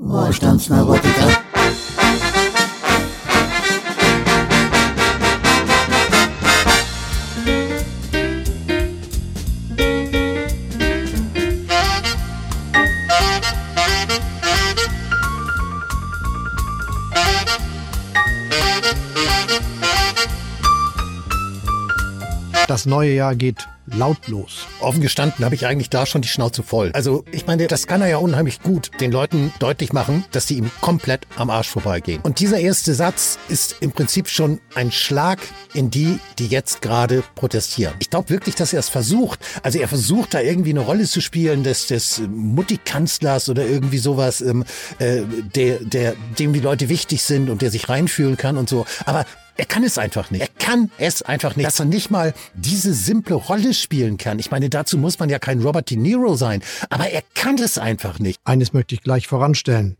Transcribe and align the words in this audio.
Vorstandsneurotiker. 0.00 1.42
Das 22.68 22.86
neue 22.86 23.14
Jahr 23.14 23.34
geht 23.34 23.66
lautlos. 23.94 24.66
Offen 24.80 25.00
gestanden 25.00 25.44
habe 25.44 25.54
ich 25.54 25.66
eigentlich 25.66 25.90
da 25.90 26.06
schon 26.06 26.22
die 26.22 26.28
Schnauze 26.28 26.62
voll. 26.62 26.90
Also 26.92 27.24
ich 27.32 27.46
meine, 27.46 27.66
das 27.66 27.86
kann 27.86 28.00
er 28.00 28.08
ja 28.08 28.18
unheimlich 28.18 28.62
gut 28.62 28.90
den 29.00 29.12
Leuten 29.12 29.52
deutlich 29.58 29.92
machen, 29.92 30.24
dass 30.32 30.46
die 30.46 30.56
ihm 30.56 30.70
komplett 30.80 31.26
am 31.36 31.50
Arsch 31.50 31.68
vorbeigehen. 31.68 32.20
Und 32.22 32.40
dieser 32.40 32.58
erste 32.58 32.94
Satz 32.94 33.38
ist 33.48 33.76
im 33.80 33.92
Prinzip 33.92 34.28
schon 34.28 34.60
ein 34.74 34.92
Schlag 34.92 35.40
in 35.74 35.90
die, 35.90 36.18
die 36.38 36.46
jetzt 36.46 36.82
gerade 36.82 37.22
protestieren. 37.34 37.94
Ich 37.98 38.10
glaube 38.10 38.30
wirklich, 38.30 38.54
dass 38.54 38.72
er 38.72 38.80
es 38.80 38.88
versucht. 38.88 39.40
Also 39.62 39.78
er 39.78 39.88
versucht 39.88 40.34
da 40.34 40.40
irgendwie 40.40 40.70
eine 40.70 40.80
Rolle 40.80 41.04
zu 41.04 41.20
spielen 41.20 41.62
des, 41.62 41.86
des 41.86 42.22
Mutti-Kanzlers 42.28 43.48
oder 43.48 43.66
irgendwie 43.66 43.98
sowas, 43.98 44.40
ähm, 44.40 44.64
äh, 44.98 45.22
der, 45.54 45.78
der, 45.80 46.14
dem 46.38 46.52
die 46.52 46.60
Leute 46.60 46.88
wichtig 46.88 47.22
sind 47.22 47.50
und 47.50 47.62
der 47.62 47.70
sich 47.70 47.88
reinfühlen 47.88 48.36
kann 48.36 48.56
und 48.56 48.68
so. 48.68 48.86
Aber 49.04 49.24
er 49.58 49.66
kann 49.66 49.82
es 49.82 49.98
einfach 49.98 50.30
nicht. 50.30 50.40
Er 50.40 50.48
kann 50.64 50.90
es 50.98 51.22
einfach 51.22 51.56
nicht. 51.56 51.66
Dass 51.66 51.80
er 51.80 51.84
nicht 51.84 52.12
mal 52.12 52.32
diese 52.54 52.94
simple 52.94 53.34
Rolle 53.34 53.74
spielen 53.82 54.18
kann. 54.18 54.38
Ich 54.38 54.50
meine, 54.50 54.70
dazu 54.70 54.98
muss 54.98 55.18
man 55.18 55.28
ja 55.28 55.38
kein 55.38 55.62
Robert 55.62 55.90
De 55.90 55.96
Niro 55.96 56.36
sein. 56.36 56.62
Aber 56.90 57.08
er 57.08 57.22
kann 57.34 57.58
es 57.58 57.78
einfach 57.78 58.18
nicht. 58.18 58.40
Eines 58.44 58.72
möchte 58.72 58.94
ich 58.94 59.02
gleich 59.02 59.26
voranstellen. 59.26 59.96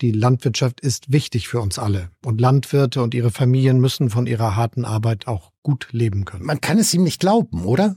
Die 0.00 0.10
Landwirtschaft 0.10 0.80
ist 0.80 1.12
wichtig 1.12 1.48
für 1.48 1.60
uns 1.60 1.78
alle. 1.78 2.10
Und 2.24 2.40
Landwirte 2.40 3.02
und 3.02 3.14
ihre 3.14 3.30
Familien 3.30 3.80
müssen 3.80 4.10
von 4.10 4.26
ihrer 4.26 4.56
harten 4.56 4.84
Arbeit 4.84 5.28
auch 5.28 5.52
gut 5.62 5.88
leben 5.92 6.24
können. 6.24 6.44
Man 6.44 6.60
kann 6.60 6.78
es 6.78 6.92
ihm 6.92 7.04
nicht 7.04 7.20
glauben, 7.20 7.64
oder? 7.64 7.96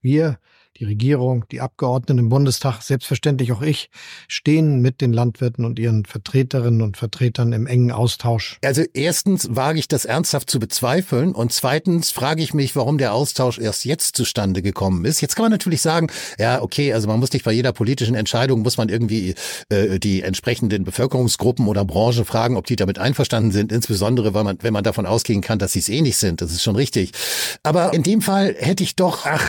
Wir 0.00 0.38
die 0.78 0.84
Regierung, 0.84 1.44
die 1.50 1.60
Abgeordneten 1.60 2.18
im 2.18 2.28
Bundestag, 2.28 2.80
selbstverständlich 2.82 3.52
auch 3.52 3.62
ich, 3.62 3.90
stehen 4.26 4.80
mit 4.80 5.00
den 5.00 5.12
Landwirten 5.12 5.64
und 5.64 5.78
ihren 5.78 6.04
Vertreterinnen 6.04 6.82
und 6.82 6.96
Vertretern 6.96 7.52
im 7.52 7.66
engen 7.66 7.92
Austausch. 7.92 8.58
Also 8.64 8.82
erstens 8.94 9.48
wage 9.50 9.78
ich 9.78 9.88
das 9.88 10.04
ernsthaft 10.04 10.48
zu 10.50 10.58
bezweifeln 10.58 11.32
und 11.32 11.52
zweitens 11.52 12.10
frage 12.10 12.42
ich 12.42 12.54
mich, 12.54 12.74
warum 12.74 12.98
der 12.98 13.12
Austausch 13.12 13.58
erst 13.58 13.84
jetzt 13.84 14.16
zustande 14.16 14.62
gekommen 14.62 15.04
ist. 15.04 15.20
Jetzt 15.20 15.36
kann 15.36 15.44
man 15.44 15.52
natürlich 15.52 15.82
sagen, 15.82 16.08
ja, 16.38 16.62
okay, 16.62 16.92
also 16.92 17.06
man 17.06 17.20
muss 17.20 17.32
nicht 17.32 17.44
bei 17.44 17.52
jeder 17.52 17.72
politischen 17.72 18.14
Entscheidung, 18.14 18.62
muss 18.62 18.76
man 18.76 18.88
irgendwie 18.88 19.34
äh, 19.68 19.98
die 19.98 20.22
entsprechenden 20.22 20.84
Bevölkerungsgruppen 20.84 21.68
oder 21.68 21.84
Branche 21.84 22.24
fragen, 22.24 22.56
ob 22.56 22.66
die 22.66 22.76
damit 22.76 22.98
einverstanden 22.98 23.52
sind, 23.52 23.72
insbesondere 23.72 24.34
weil 24.34 24.44
man, 24.44 24.58
wenn 24.62 24.72
man 24.72 24.84
davon 24.84 25.06
ausgehen 25.06 25.42
kann, 25.42 25.58
dass 25.58 25.72
sie 25.72 25.80
es 25.80 25.88
eh 25.88 26.00
nicht 26.00 26.16
sind. 26.16 26.40
Das 26.40 26.50
ist 26.50 26.62
schon 26.62 26.76
richtig. 26.76 27.12
Aber 27.62 27.92
in 27.92 28.02
dem 28.02 28.22
Fall 28.22 28.54
hätte 28.58 28.82
ich 28.82 28.96
doch, 28.96 29.26
ach, 29.26 29.46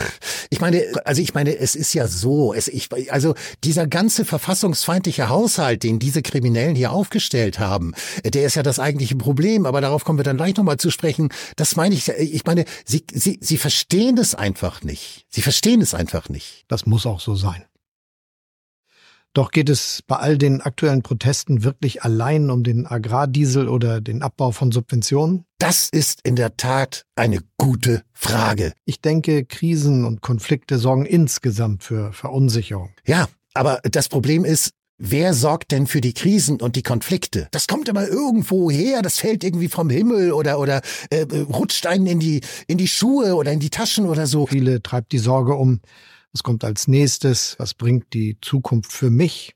ich 0.50 0.60
meine, 0.60 0.84
also 1.04 1.13
ich 1.20 1.34
meine, 1.34 1.56
es 1.56 1.74
ist 1.74 1.94
ja 1.94 2.06
so, 2.06 2.54
es, 2.54 2.68
ich, 2.68 2.88
also 3.12 3.34
dieser 3.62 3.86
ganze 3.86 4.24
verfassungsfeindliche 4.24 5.28
Haushalt, 5.28 5.82
den 5.82 5.98
diese 5.98 6.22
Kriminellen 6.22 6.76
hier 6.76 6.92
aufgestellt 6.92 7.58
haben, 7.58 7.94
der 8.24 8.46
ist 8.46 8.54
ja 8.54 8.62
das 8.62 8.78
eigentliche 8.78 9.16
Problem, 9.16 9.66
aber 9.66 9.80
darauf 9.80 10.04
kommen 10.04 10.18
wir 10.18 10.24
dann 10.24 10.36
gleich 10.36 10.56
nochmal 10.56 10.78
zu 10.78 10.90
sprechen. 10.90 11.30
Das 11.56 11.76
meine 11.76 11.94
ich, 11.94 12.08
ich 12.08 12.44
meine, 12.44 12.64
sie, 12.84 13.04
sie, 13.12 13.38
sie 13.40 13.56
verstehen 13.56 14.18
es 14.18 14.34
einfach 14.34 14.82
nicht. 14.82 15.26
Sie 15.28 15.42
verstehen 15.42 15.80
es 15.80 15.94
einfach 15.94 16.28
nicht. 16.28 16.64
Das 16.68 16.86
muss 16.86 17.06
auch 17.06 17.20
so 17.20 17.34
sein. 17.34 17.64
Doch 19.34 19.50
geht 19.50 19.68
es 19.68 20.00
bei 20.06 20.14
all 20.14 20.38
den 20.38 20.60
aktuellen 20.60 21.02
Protesten 21.02 21.64
wirklich 21.64 22.04
allein 22.04 22.50
um 22.50 22.62
den 22.62 22.86
Agrardiesel 22.86 23.68
oder 23.68 24.00
den 24.00 24.22
Abbau 24.22 24.52
von 24.52 24.70
Subventionen? 24.70 25.44
Das 25.58 25.88
ist 25.90 26.20
in 26.22 26.36
der 26.36 26.56
Tat 26.56 27.04
eine 27.16 27.40
gute 27.58 28.04
Frage. 28.12 28.74
Ich 28.84 29.00
denke, 29.00 29.44
Krisen 29.44 30.04
und 30.04 30.20
Konflikte 30.20 30.78
sorgen 30.78 31.04
insgesamt 31.04 31.82
für 31.82 32.12
Verunsicherung. 32.12 32.90
Ja, 33.04 33.26
aber 33.54 33.80
das 33.82 34.08
Problem 34.08 34.44
ist, 34.44 34.70
Wer 34.96 35.34
sorgt 35.34 35.72
denn 35.72 35.88
für 35.88 36.00
die 36.00 36.14
Krisen 36.14 36.60
und 36.60 36.76
die 36.76 36.84
Konflikte? 36.84 37.48
Das 37.50 37.66
kommt 37.66 37.88
immer 37.88 38.06
irgendwo 38.06 38.70
her, 38.70 39.02
das 39.02 39.18
fällt 39.18 39.42
irgendwie 39.42 39.66
vom 39.66 39.90
Himmel 39.90 40.30
oder 40.30 40.60
oder 40.60 40.82
äh, 41.10 41.26
rutscht 41.32 41.86
einen 41.86 42.06
in 42.06 42.20
die 42.20 42.42
in 42.68 42.78
die 42.78 42.86
Schuhe 42.86 43.34
oder 43.34 43.50
in 43.50 43.58
die 43.58 43.70
Taschen 43.70 44.06
oder 44.06 44.28
so. 44.28 44.46
Viele 44.46 44.84
treibt 44.84 45.10
die 45.10 45.18
Sorge 45.18 45.54
um, 45.54 45.80
was 46.34 46.42
kommt 46.42 46.64
als 46.64 46.88
nächstes? 46.88 47.56
Was 47.58 47.74
bringt 47.74 48.12
die 48.12 48.38
Zukunft 48.40 48.92
für 48.92 49.10
mich? 49.10 49.54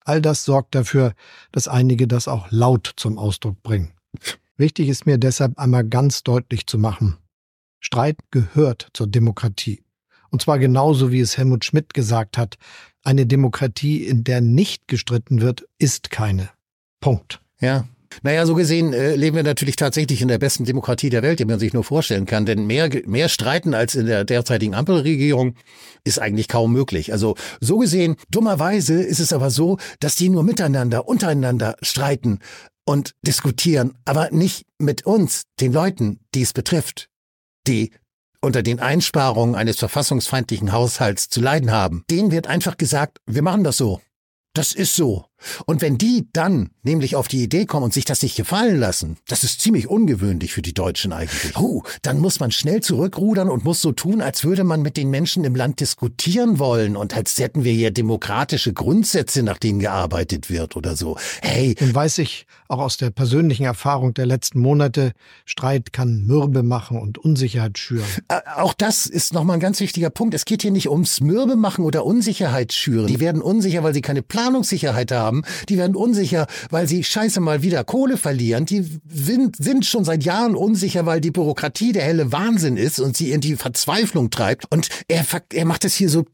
All 0.00 0.22
das 0.22 0.44
sorgt 0.44 0.74
dafür, 0.74 1.14
dass 1.52 1.68
einige 1.68 2.08
das 2.08 2.26
auch 2.26 2.50
laut 2.50 2.94
zum 2.96 3.18
Ausdruck 3.18 3.62
bringen. 3.62 3.92
Wichtig 4.56 4.88
ist 4.88 5.04
mir 5.04 5.18
deshalb 5.18 5.58
einmal 5.58 5.86
ganz 5.86 6.22
deutlich 6.22 6.66
zu 6.66 6.78
machen. 6.78 7.18
Streit 7.80 8.16
gehört 8.30 8.88
zur 8.94 9.06
Demokratie. 9.06 9.84
Und 10.30 10.42
zwar 10.42 10.58
genauso 10.58 11.12
wie 11.12 11.20
es 11.20 11.36
Helmut 11.36 11.64
Schmidt 11.64 11.92
gesagt 11.92 12.38
hat, 12.38 12.56
eine 13.02 13.26
Demokratie, 13.26 14.04
in 14.04 14.24
der 14.24 14.40
nicht 14.40 14.88
gestritten 14.88 15.40
wird, 15.42 15.66
ist 15.78 16.10
keine. 16.10 16.50
Punkt. 17.00 17.40
Ja, 17.60 17.86
naja, 18.22 18.46
so 18.46 18.54
gesehen 18.54 18.92
äh, 18.92 19.14
leben 19.14 19.36
wir 19.36 19.42
natürlich 19.42 19.76
tatsächlich 19.76 20.22
in 20.22 20.28
der 20.28 20.38
besten 20.38 20.64
Demokratie 20.64 21.10
der 21.10 21.22
Welt, 21.22 21.38
die 21.38 21.44
man 21.44 21.58
sich 21.58 21.72
nur 21.72 21.84
vorstellen 21.84 22.26
kann. 22.26 22.46
Denn 22.46 22.66
mehr, 22.66 22.90
mehr 23.06 23.28
Streiten 23.28 23.74
als 23.74 23.94
in 23.94 24.06
der 24.06 24.24
derzeitigen 24.24 24.74
Ampelregierung 24.74 25.54
ist 26.04 26.18
eigentlich 26.18 26.48
kaum 26.48 26.72
möglich. 26.72 27.12
Also 27.12 27.36
so 27.60 27.78
gesehen, 27.78 28.16
dummerweise 28.30 29.02
ist 29.02 29.20
es 29.20 29.32
aber 29.32 29.50
so, 29.50 29.78
dass 30.00 30.16
die 30.16 30.28
nur 30.28 30.42
miteinander, 30.42 31.08
untereinander 31.08 31.76
streiten 31.82 32.40
und 32.84 33.14
diskutieren, 33.22 33.94
aber 34.04 34.30
nicht 34.30 34.64
mit 34.78 35.04
uns, 35.04 35.42
den 35.60 35.72
Leuten, 35.72 36.20
die 36.34 36.42
es 36.42 36.52
betrifft, 36.52 37.08
die 37.66 37.92
unter 38.40 38.62
den 38.62 38.80
Einsparungen 38.80 39.54
eines 39.54 39.78
verfassungsfeindlichen 39.78 40.72
Haushalts 40.72 41.28
zu 41.28 41.40
leiden 41.40 41.70
haben. 41.70 42.04
Denen 42.10 42.30
wird 42.30 42.46
einfach 42.46 42.76
gesagt, 42.76 43.18
wir 43.26 43.42
machen 43.42 43.64
das 43.64 43.76
so. 43.76 44.00
Das 44.54 44.72
ist 44.72 44.94
so. 44.96 45.27
Und 45.66 45.82
wenn 45.82 45.98
die 45.98 46.28
dann 46.32 46.70
nämlich 46.82 47.16
auf 47.16 47.28
die 47.28 47.42
Idee 47.42 47.66
kommen 47.66 47.84
und 47.84 47.94
sich 47.94 48.04
das 48.04 48.22
nicht 48.22 48.36
gefallen 48.36 48.78
lassen, 48.78 49.16
das 49.28 49.44
ist 49.44 49.60
ziemlich 49.60 49.88
ungewöhnlich 49.88 50.52
für 50.52 50.62
die 50.62 50.74
Deutschen 50.74 51.12
eigentlich. 51.12 51.56
Huh, 51.56 51.82
dann 52.02 52.18
muss 52.18 52.40
man 52.40 52.50
schnell 52.50 52.82
zurückrudern 52.82 53.48
und 53.48 53.64
muss 53.64 53.80
so 53.80 53.92
tun, 53.92 54.20
als 54.20 54.44
würde 54.44 54.64
man 54.64 54.82
mit 54.82 54.96
den 54.96 55.10
Menschen 55.10 55.44
im 55.44 55.54
Land 55.54 55.80
diskutieren 55.80 56.58
wollen 56.58 56.96
und 56.96 57.16
als 57.16 57.38
hätten 57.38 57.64
wir 57.64 57.72
hier 57.72 57.90
demokratische 57.90 58.72
Grundsätze, 58.72 59.42
nach 59.42 59.58
denen 59.58 59.78
gearbeitet 59.78 60.50
wird 60.50 60.76
oder 60.76 60.96
so. 60.96 61.16
Hey. 61.42 61.76
Nun 61.80 61.94
weiß 61.94 62.18
ich 62.18 62.46
auch 62.68 62.78
aus 62.78 62.96
der 62.96 63.10
persönlichen 63.10 63.64
Erfahrung 63.64 64.14
der 64.14 64.26
letzten 64.26 64.60
Monate, 64.60 65.12
Streit 65.44 65.92
kann 65.92 66.26
Mürbe 66.26 66.62
machen 66.62 67.00
und 67.00 67.18
Unsicherheit 67.18 67.78
schüren. 67.78 68.04
Auch 68.56 68.74
das 68.74 69.06
ist 69.06 69.32
nochmal 69.32 69.56
ein 69.56 69.60
ganz 69.60 69.80
wichtiger 69.80 70.10
Punkt. 70.10 70.34
Es 70.34 70.44
geht 70.44 70.62
hier 70.62 70.70
nicht 70.70 70.90
ums 70.90 71.20
Mürbe 71.20 71.56
machen 71.56 71.84
oder 71.84 72.04
Unsicherheit 72.04 72.72
schüren. 72.72 73.06
Die 73.06 73.20
werden 73.20 73.40
unsicher, 73.40 73.82
weil 73.82 73.94
sie 73.94 74.02
keine 74.02 74.22
Planungssicherheit 74.22 75.12
haben 75.12 75.27
haben, 75.28 75.42
die 75.68 75.76
werden 75.76 75.94
unsicher, 75.94 76.46
weil 76.70 76.88
sie 76.88 77.04
scheiße 77.04 77.40
mal 77.40 77.62
wieder 77.62 77.84
Kohle 77.84 78.16
verlieren. 78.16 78.64
Die 78.64 78.84
sind, 79.08 79.56
sind 79.56 79.84
schon 79.84 80.04
seit 80.04 80.24
Jahren 80.24 80.56
unsicher, 80.56 81.06
weil 81.06 81.20
die 81.20 81.30
Bürokratie 81.30 81.92
der 81.92 82.02
helle 82.02 82.32
Wahnsinn 82.32 82.76
ist 82.76 82.98
und 82.98 83.16
sie 83.16 83.30
in 83.30 83.40
die 83.40 83.56
Verzweiflung 83.56 84.30
treibt. 84.30 84.64
Und 84.70 84.88
er, 85.08 85.24
er 85.52 85.64
macht 85.64 85.84
es 85.84 85.94
hier 85.94 86.08
so 86.08 86.24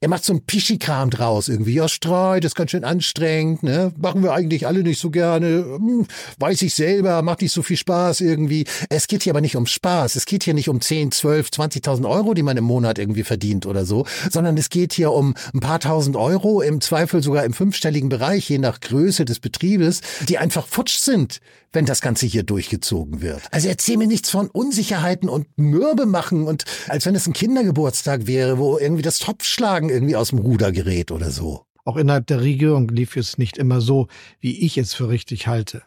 er 0.00 0.08
macht 0.08 0.24
so 0.24 0.32
ein 0.32 0.44
Pischikram 0.44 1.10
draus 1.10 1.48
irgendwie. 1.48 1.74
Ja, 1.74 1.88
Streit 1.88 2.44
ist 2.44 2.54
ganz 2.54 2.70
schön 2.70 2.84
anstrengend, 2.84 3.62
ne? 3.62 3.92
Machen 3.96 4.22
wir 4.22 4.32
eigentlich 4.32 4.66
alle 4.66 4.82
nicht 4.82 5.00
so 5.00 5.10
gerne. 5.10 5.64
Hm, 5.64 6.06
weiß 6.38 6.62
ich 6.62 6.74
selber, 6.74 7.22
macht 7.22 7.42
nicht 7.42 7.52
so 7.52 7.62
viel 7.62 7.76
Spaß 7.76 8.20
irgendwie. 8.20 8.66
Es 8.88 9.06
geht 9.06 9.22
hier 9.22 9.32
aber 9.32 9.40
nicht 9.40 9.56
um 9.56 9.66
Spaß. 9.66 10.16
Es 10.16 10.26
geht 10.26 10.44
hier 10.44 10.54
nicht 10.54 10.68
um 10.68 10.80
10, 10.80 11.12
12, 11.12 11.48
20.000 11.48 12.08
Euro, 12.08 12.34
die 12.34 12.42
man 12.42 12.56
im 12.56 12.64
Monat 12.64 12.98
irgendwie 12.98 13.24
verdient 13.24 13.66
oder 13.66 13.84
so, 13.84 14.06
sondern 14.30 14.56
es 14.56 14.70
geht 14.70 14.92
hier 14.92 15.12
um 15.12 15.34
ein 15.52 15.60
paar 15.60 15.80
tausend 15.80 16.16
Euro, 16.16 16.60
im 16.60 16.80
Zweifel 16.80 17.22
sogar 17.22 17.44
im 17.44 17.52
fünfstelligen 17.52 18.08
Bereich, 18.08 18.43
je 18.48 18.58
nach 18.58 18.80
Größe 18.80 19.24
des 19.24 19.40
Betriebes, 19.40 20.00
die 20.28 20.38
einfach 20.38 20.66
futsch 20.66 20.98
sind, 20.98 21.40
wenn 21.72 21.86
das 21.86 22.00
Ganze 22.00 22.26
hier 22.26 22.42
durchgezogen 22.42 23.20
wird. 23.20 23.42
Also 23.50 23.68
erzähl 23.68 23.96
mir 23.96 24.06
nichts 24.06 24.30
von 24.30 24.48
Unsicherheiten 24.48 25.28
und 25.28 25.46
Mürbe 25.56 26.06
machen 26.06 26.46
und 26.46 26.64
als 26.88 27.06
wenn 27.06 27.14
es 27.14 27.26
ein 27.26 27.32
Kindergeburtstag 27.32 28.26
wäre, 28.26 28.58
wo 28.58 28.78
irgendwie 28.78 29.02
das 29.02 29.18
Topfschlagen 29.18 29.88
irgendwie 29.88 30.16
aus 30.16 30.30
dem 30.30 30.38
Ruder 30.38 30.72
gerät 30.72 31.10
oder 31.10 31.30
so. 31.30 31.64
Auch 31.84 31.96
innerhalb 31.96 32.26
der 32.26 32.40
Regierung 32.40 32.88
lief 32.88 33.16
es 33.16 33.36
nicht 33.36 33.58
immer 33.58 33.80
so, 33.80 34.08
wie 34.40 34.64
ich 34.64 34.78
es 34.78 34.94
für 34.94 35.08
richtig 35.08 35.46
halte. 35.46 35.82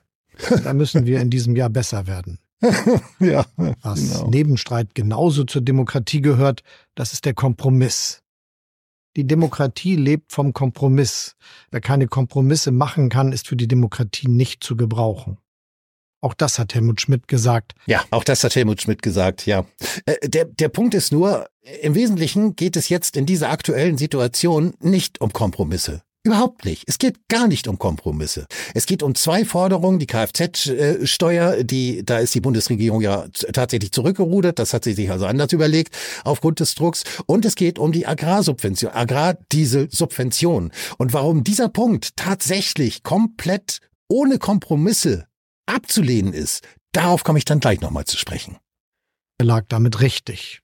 Da 0.64 0.74
müssen 0.74 1.06
wir 1.06 1.20
in 1.20 1.30
diesem 1.30 1.56
Jahr 1.56 1.70
besser 1.70 2.06
werden. 2.06 2.40
ja, 3.20 3.46
Was 3.82 4.02
genau. 4.02 4.30
neben 4.30 4.58
Streit 4.58 4.96
genauso 4.96 5.44
zur 5.44 5.62
Demokratie 5.62 6.22
gehört, 6.22 6.62
das 6.96 7.14
ist 7.14 7.26
der 7.26 7.34
Kompromiss. 7.34 8.22
Die 9.18 9.26
Demokratie 9.26 9.96
lebt 9.96 10.32
vom 10.32 10.54
Kompromiss. 10.54 11.36
Wer 11.72 11.82
keine 11.82 12.08
Kompromisse 12.08 12.72
machen 12.72 13.10
kann, 13.10 13.32
ist 13.32 13.48
für 13.48 13.56
die 13.56 13.68
Demokratie 13.68 14.28
nicht 14.28 14.64
zu 14.64 14.78
gebrauchen. 14.78 15.40
Auch 16.22 16.36
das 16.36 16.60
hat 16.60 16.76
Helmut 16.76 17.02
Schmidt 17.02 17.28
gesagt. 17.28 17.74
Ja, 17.88 18.04
auch 18.12 18.24
das 18.24 18.44
hat 18.44 18.56
Helmut 18.56 18.80
Schmidt 18.80 19.02
gesagt, 19.02 19.48
ja. 19.48 19.66
Äh, 20.06 20.30
der, 20.30 20.46
der 20.46 20.70
Punkt 20.70 20.94
ist 20.94 21.12
nur, 21.12 21.48
im 21.82 21.96
Wesentlichen 21.96 22.56
geht 22.56 22.76
es 22.76 22.90
jetzt 22.90 23.18
in 23.18 23.26
dieser 23.26 23.50
aktuellen 23.50 23.98
Situation 23.98 24.76
nicht 24.82 25.20
um 25.20 25.34
Kompromisse. 25.34 26.04
Überhaupt 26.28 26.66
nicht. 26.66 26.84
Es 26.88 26.98
geht 26.98 27.30
gar 27.30 27.48
nicht 27.48 27.70
um 27.70 27.80
Kompromisse. 27.80 28.48
Es 28.74 28.86
geht 28.86 29.02
um 29.02 29.16
zwei 29.16 29.46
Forderungen. 29.46 29.98
Die 29.98 30.08
Kfz-Steuer, 30.08 31.64
die, 31.64 32.04
da 32.04 32.18
ist 32.18 32.36
die 32.36 32.42
Bundesregierung 32.42 33.00
ja 33.00 33.30
tatsächlich 33.54 33.94
zurückgerudert. 33.94 34.60
Das 34.60 34.74
hat 34.74 34.84
sie 34.84 34.92
sich 34.92 35.10
also 35.10 35.26
anders 35.26 35.54
überlegt 35.54 35.96
aufgrund 36.26 36.60
des 36.60 36.76
Drucks. 36.76 37.06
Und 37.28 37.46
es 37.46 37.56
geht 37.56 37.80
um 37.80 37.94
die 37.94 38.08
Agrarsubvention, 38.08 38.92
Agrardieselsubvention. 38.92 40.74
Und 40.98 41.14
warum 41.14 41.46
dieser 41.46 41.70
Punkt 41.70 42.18
tatsächlich 42.18 43.04
komplett 43.04 43.80
ohne 44.10 44.38
Kompromisse 44.38 45.28
abzulehnen 45.66 46.34
ist, 46.34 46.62
darauf 46.92 47.24
komme 47.24 47.40
ich 47.40 47.46
dann 47.46 47.62
gleich 47.62 47.80
nochmal 47.80 48.04
zu 48.04 48.18
sprechen. 48.18 48.58
Er 49.38 49.46
lag 49.46 49.64
damit 49.70 50.02
richtig. 50.02 50.60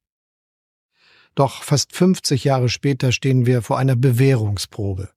Doch 1.36 1.64
fast 1.64 1.96
50 1.96 2.44
Jahre 2.44 2.68
später 2.68 3.14
stehen 3.14 3.46
wir 3.46 3.62
vor 3.62 3.78
einer 3.78 3.96
Bewährungsprobe. 3.96 5.10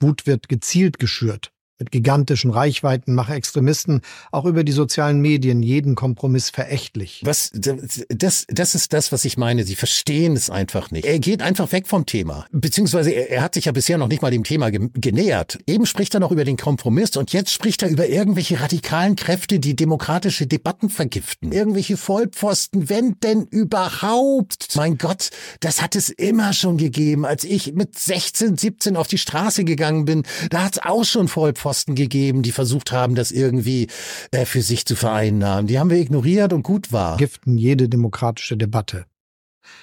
Wut 0.00 0.26
wird 0.26 0.48
gezielt 0.48 0.98
geschürt. 0.98 1.52
Mit 1.78 1.90
gigantischen 1.90 2.50
Reichweiten 2.52 3.14
machen 3.14 3.34
Extremisten 3.34 4.00
auch 4.32 4.46
über 4.46 4.64
die 4.64 4.72
sozialen 4.72 5.20
Medien 5.20 5.62
jeden 5.62 5.94
Kompromiss 5.94 6.48
verächtlich. 6.48 7.20
Was, 7.22 7.50
das, 7.52 8.46
das 8.48 8.74
ist 8.74 8.94
das, 8.94 9.12
was 9.12 9.26
ich 9.26 9.36
meine. 9.36 9.62
Sie 9.64 9.74
verstehen 9.74 10.36
es 10.36 10.48
einfach 10.48 10.90
nicht. 10.90 11.04
Er 11.04 11.18
geht 11.18 11.42
einfach 11.42 11.72
weg 11.72 11.86
vom 11.86 12.06
Thema. 12.06 12.46
Beziehungsweise 12.50 13.10
er, 13.10 13.30
er 13.30 13.42
hat 13.42 13.52
sich 13.52 13.66
ja 13.66 13.72
bisher 13.72 13.98
noch 13.98 14.08
nicht 14.08 14.22
mal 14.22 14.30
dem 14.30 14.42
Thema 14.42 14.70
ge 14.70 14.88
genähert. 14.94 15.58
Eben 15.66 15.84
spricht 15.84 16.14
er 16.14 16.20
noch 16.20 16.32
über 16.32 16.44
den 16.44 16.56
Kompromiss 16.56 17.14
und 17.14 17.34
jetzt 17.34 17.52
spricht 17.52 17.82
er 17.82 17.90
über 17.90 18.08
irgendwelche 18.08 18.58
radikalen 18.58 19.14
Kräfte, 19.14 19.58
die 19.58 19.76
demokratische 19.76 20.46
Debatten 20.46 20.88
vergiften. 20.88 21.52
Irgendwelche 21.52 21.98
Vollpfosten, 21.98 22.88
wenn 22.88 23.20
denn 23.20 23.42
überhaupt. 23.50 24.74
Mein 24.76 24.96
Gott, 24.96 25.28
das 25.60 25.82
hat 25.82 25.94
es 25.94 26.08
immer 26.08 26.54
schon 26.54 26.78
gegeben. 26.78 27.26
Als 27.26 27.44
ich 27.44 27.74
mit 27.74 27.98
16, 27.98 28.56
17 28.56 28.96
auf 28.96 29.08
die 29.08 29.18
Straße 29.18 29.64
gegangen 29.64 30.06
bin, 30.06 30.22
da 30.48 30.64
hat 30.64 30.76
es 30.76 30.82
auch 30.82 31.04
schon 31.04 31.28
Vollpfosten 31.28 31.65
Pfosten 31.66 31.96
gegeben, 31.96 32.42
die 32.42 32.52
versucht 32.52 32.92
haben, 32.92 33.16
das 33.16 33.32
irgendwie 33.32 33.88
äh, 34.30 34.44
für 34.44 34.62
sich 34.62 34.86
zu 34.86 34.94
vereinnahmen. 34.94 35.66
Die 35.66 35.80
haben 35.80 35.90
wir 35.90 35.98
ignoriert 35.98 36.52
und 36.52 36.62
gut 36.62 36.92
war. 36.92 37.16
Giften 37.16 37.58
jede 37.58 37.88
demokratische 37.88 38.56
Debatte. 38.56 39.04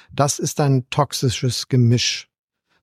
Das 0.09 0.39
ist 0.39 0.61
ein 0.61 0.89
toxisches 0.89 1.67
Gemisch 1.67 2.29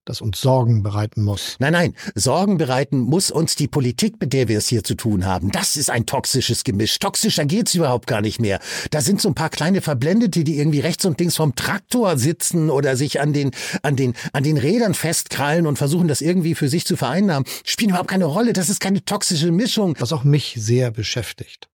das 0.05 0.20
uns 0.20 0.41
Sorgen 0.41 0.82
bereiten 0.82 1.23
muss. 1.23 1.56
Nein, 1.58 1.73
nein, 1.73 1.94
Sorgen 2.14 2.58
bereiten 2.58 2.99
muss 2.99 3.31
uns 3.31 3.55
die 3.55 3.69
Politik, 3.69 4.20
mit 4.20 4.32
der 4.32 4.49
wir 4.49 4.58
es 4.58 4.69
hier 4.69 4.82
zu 4.82 4.94
tun 4.94 5.26
haben. 5.26 5.50
Das 5.50 5.76
ist 5.76 5.91
ein 5.91 6.06
toxisches 6.06 6.64
Gemisch. 6.64 6.99
Toxischer 6.99 7.44
geht's 7.44 7.75
überhaupt 7.75 8.06
gar 8.06 8.20
nicht 8.20 8.41
mehr. 8.41 8.61
Da 8.91 9.00
sind 9.00 9.20
so 9.20 9.29
ein 9.29 9.35
paar 9.35 9.50
kleine 9.50 9.81
Verblendete, 9.81 10.44
die 10.44 10.58
irgendwie 10.58 10.81
rechts 10.81 11.05
und 11.05 11.20
links 11.20 11.37
vom 11.37 11.55
Traktor 11.55 12.17
sitzen 12.17 12.70
oder 12.70 12.97
sich 12.97 13.20
an 13.20 13.32
den, 13.32 13.50
an 13.82 13.97
den, 13.97 14.14
an 14.32 14.43
den 14.43 14.56
Rädern 14.56 14.94
festkrallen 14.94 15.67
und 15.67 15.76
versuchen, 15.76 16.08
das 16.08 16.20
irgendwie 16.20 16.55
für 16.55 16.69
sich 16.69 16.87
zu 16.87 16.96
vereinnahmen. 16.96 17.46
Spielen 17.64 17.91
überhaupt 17.91 18.11
keine 18.11 18.25
Rolle. 18.25 18.53
Das 18.53 18.69
ist 18.69 18.81
keine 18.81 19.05
toxische 19.05 19.53
Mischung. 19.53 19.94
Was 19.99 20.12
auch 20.12 20.25
mich 20.25 20.55
sehr 20.58 20.91
beschäftigt. 20.91 21.69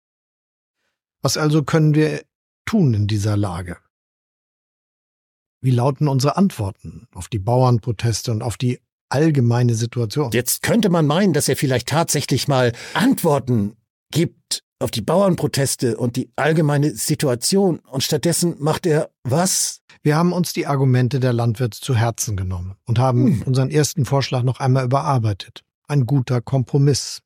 Was 1.23 1.37
also 1.37 1.63
können 1.63 1.95
wir 1.95 2.23
tun 2.67 2.95
in 2.95 3.07
dieser 3.07 3.37
Lage? 3.37 3.77
Wie 5.65 5.71
lauten 5.71 6.09
unsere 6.09 6.37
Antworten 6.37 7.09
auf 7.15 7.29
die 7.29 7.39
Bauernproteste 7.39 8.31
und 8.31 8.43
auf 8.43 8.59
die 8.59 8.81
allgemeine 9.09 9.75
Situation? 9.75 10.31
Jetzt 10.35 10.61
könnte 10.63 10.91
man 10.91 11.07
meinen, 11.07 11.33
dass 11.33 11.49
er 11.49 11.57
vielleicht 11.57 11.89
tatsächlich 11.89 12.49
mal 12.49 12.73
Antworten 12.93 13.75
gibt 14.13 14.63
auf 14.79 14.91
die 14.91 15.01
Bauernproteste 15.01 15.97
und 15.97 16.17
die 16.17 16.31
allgemeine 16.37 16.91
Situation 16.95 17.79
und 17.79 18.03
stattdessen 18.03 18.57
macht 18.59 18.85
er 18.85 19.09
was? 19.23 19.81
Wir 20.03 20.17
haben 20.17 20.35
uns 20.35 20.53
die 20.53 20.67
Argumente 20.67 21.19
der 21.19 21.33
Landwirte 21.33 21.81
zu 21.81 21.95
Herzen 21.95 22.37
genommen 22.37 22.75
und 22.85 22.99
haben 22.99 23.41
hm. 23.41 23.43
unseren 23.45 23.71
ersten 23.71 24.05
Vorschlag 24.05 24.43
noch 24.43 24.61
einmal 24.61 24.85
überarbeitet. 24.85 25.63
Ein 25.89 26.05
guter 26.05 26.43
Kompromiss. 26.43 27.23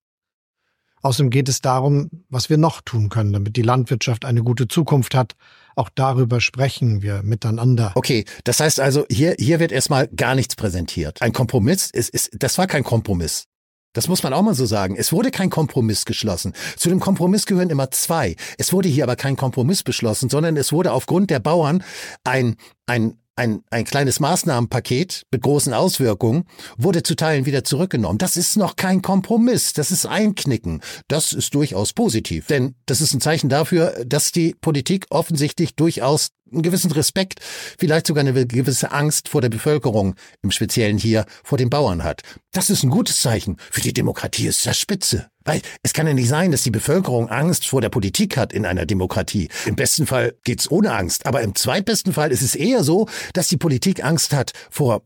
Außerdem 1.03 1.31
geht 1.31 1.49
es 1.49 1.61
darum, 1.61 2.11
was 2.29 2.51
wir 2.51 2.59
noch 2.59 2.81
tun 2.81 3.09
können, 3.09 3.33
damit 3.33 3.57
die 3.57 3.63
Landwirtschaft 3.63 4.25
eine 4.25 4.43
gute 4.43 4.69
Zukunft 4.69 5.15
hat, 5.15 5.35
auch 5.77 5.91
darüber 5.95 6.41
sprechen 6.41 7.03
wir 7.03 7.23
miteinander. 7.23 7.93
Okay, 7.95 8.25
das 8.45 8.59
heißt 8.59 8.81
also, 8.81 9.07
hier, 9.09 9.37
hier 9.39 9.61
wird 9.61 9.71
erstmal 9.71 10.09
gar 10.09 10.35
nichts 10.35 10.57
präsentiert. 10.57 11.23
Ein 11.23 11.33
Kompromiss, 11.33 11.91
ist, 11.93 12.11
ist, 12.11 12.31
das 12.33 12.59
war 12.59 12.67
kein 12.67 12.83
Kompromiss. 12.83 13.45
Das 13.93 14.09
muss 14.09 14.23
man 14.23 14.33
auch 14.33 14.43
mal 14.43 14.55
so 14.55 14.67
sagen. 14.67 14.97
Es 14.97 15.13
wurde 15.13 15.31
kein 15.31 15.51
Kompromiss 15.51 16.05
geschlossen. 16.05 16.53
Zu 16.77 16.89
dem 16.89 17.01
Kompromiss 17.01 17.47
gehören 17.47 17.71
immer 17.71 17.91
zwei. 17.91 18.37
Es 18.59 18.73
wurde 18.73 18.89
hier 18.89 19.05
aber 19.05 19.17
kein 19.17 19.37
Kompromiss 19.37 19.83
beschlossen, 19.83 20.29
sondern 20.29 20.57
es 20.57 20.73
wurde 20.73 20.93
aufgrund 20.93 21.31
der 21.31 21.41
Bauern 21.41 21.83
ein, 22.25 22.57
ein, 22.87 23.19
ein, 23.39 23.63
ein 23.71 23.85
kleines 23.85 24.21
Maßnahmenpaket 24.21 25.23
mit 25.31 25.43
großen 25.43 25.73
Auswirkungen 25.73 26.45
wurde 26.77 27.03
zu 27.03 27.15
Teilen 27.15 27.47
wieder 27.47 27.65
zurückgenommen. 27.65 28.19
Das 28.19 28.37
ist 28.37 28.57
noch 28.57 28.77
kein 28.77 29.01
Kompromiss, 29.01 29.73
das 29.73 29.91
ist 29.91 30.07
Einknicken. 30.07 30.83
Das 31.07 31.33
ist 31.33 31.55
durchaus 31.55 31.93
positiv, 31.93 32.49
denn 32.49 32.75
das 32.87 33.01
ist 33.01 33.15
ein 33.15 33.21
Zeichen 33.21 33.49
dafür, 33.49 34.05
dass 34.05 34.33
die 34.33 34.55
Politik 34.61 35.07
offensichtlich 35.11 35.77
durchaus 35.77 36.31
einen 36.53 36.63
gewissen 36.63 36.91
Respekt, 36.91 37.41
vielleicht 37.79 38.07
sogar 38.07 38.23
eine 38.23 38.47
gewisse 38.47 38.91
Angst 38.91 39.29
vor 39.29 39.41
der 39.41 39.51
Bevölkerung, 39.51 40.15
im 40.43 40.51
Speziellen 40.51 40.99
hier 40.99 41.27
vor 41.45 41.59
den 41.59 41.71
Bauern 41.71 42.05
hat. 42.05 42.23
Das 42.53 42.71
ist 42.71 42.83
ein 42.83 42.91
gutes 42.91 43.21
Zeichen. 43.21 43.57
Für 43.71 43.83
die 43.83 43.93
Demokratie 43.93 44.47
ist 44.47 44.67
das 44.67 44.79
spitze. 44.79 45.29
Weil 45.49 45.63
es 45.83 45.95
kann 45.95 46.07
ja 46.07 46.15
nicht 46.15 46.29
sein, 46.29 46.53
dass 46.53 46.63
die 46.63 46.71
Bevölkerung 46.71 47.29
Angst 47.29 47.67
vor 47.67 47.81
der 47.81 47.89
Politik 47.89 48.37
hat 48.37 48.53
in 48.53 48.67
einer 48.67 48.87
Demokratie. 48.87 49.49
Im 49.67 49.77
besten 49.77 50.07
Fall 50.07 50.35
geht's 50.45 50.71
ohne 50.71 50.93
Angst. 50.93 51.27
Aber 51.27 51.41
im 51.41 51.55
zweitbesten 51.55 52.13
Fall 52.13 52.31
ist 52.31 52.43
es 52.43 52.55
eher 52.55 52.85
so, 52.85 53.09
dass 53.33 53.49
die 53.49 53.57
Politik 53.57 54.05
Angst 54.05 54.35
hat 54.35 54.53
vor 54.71 55.03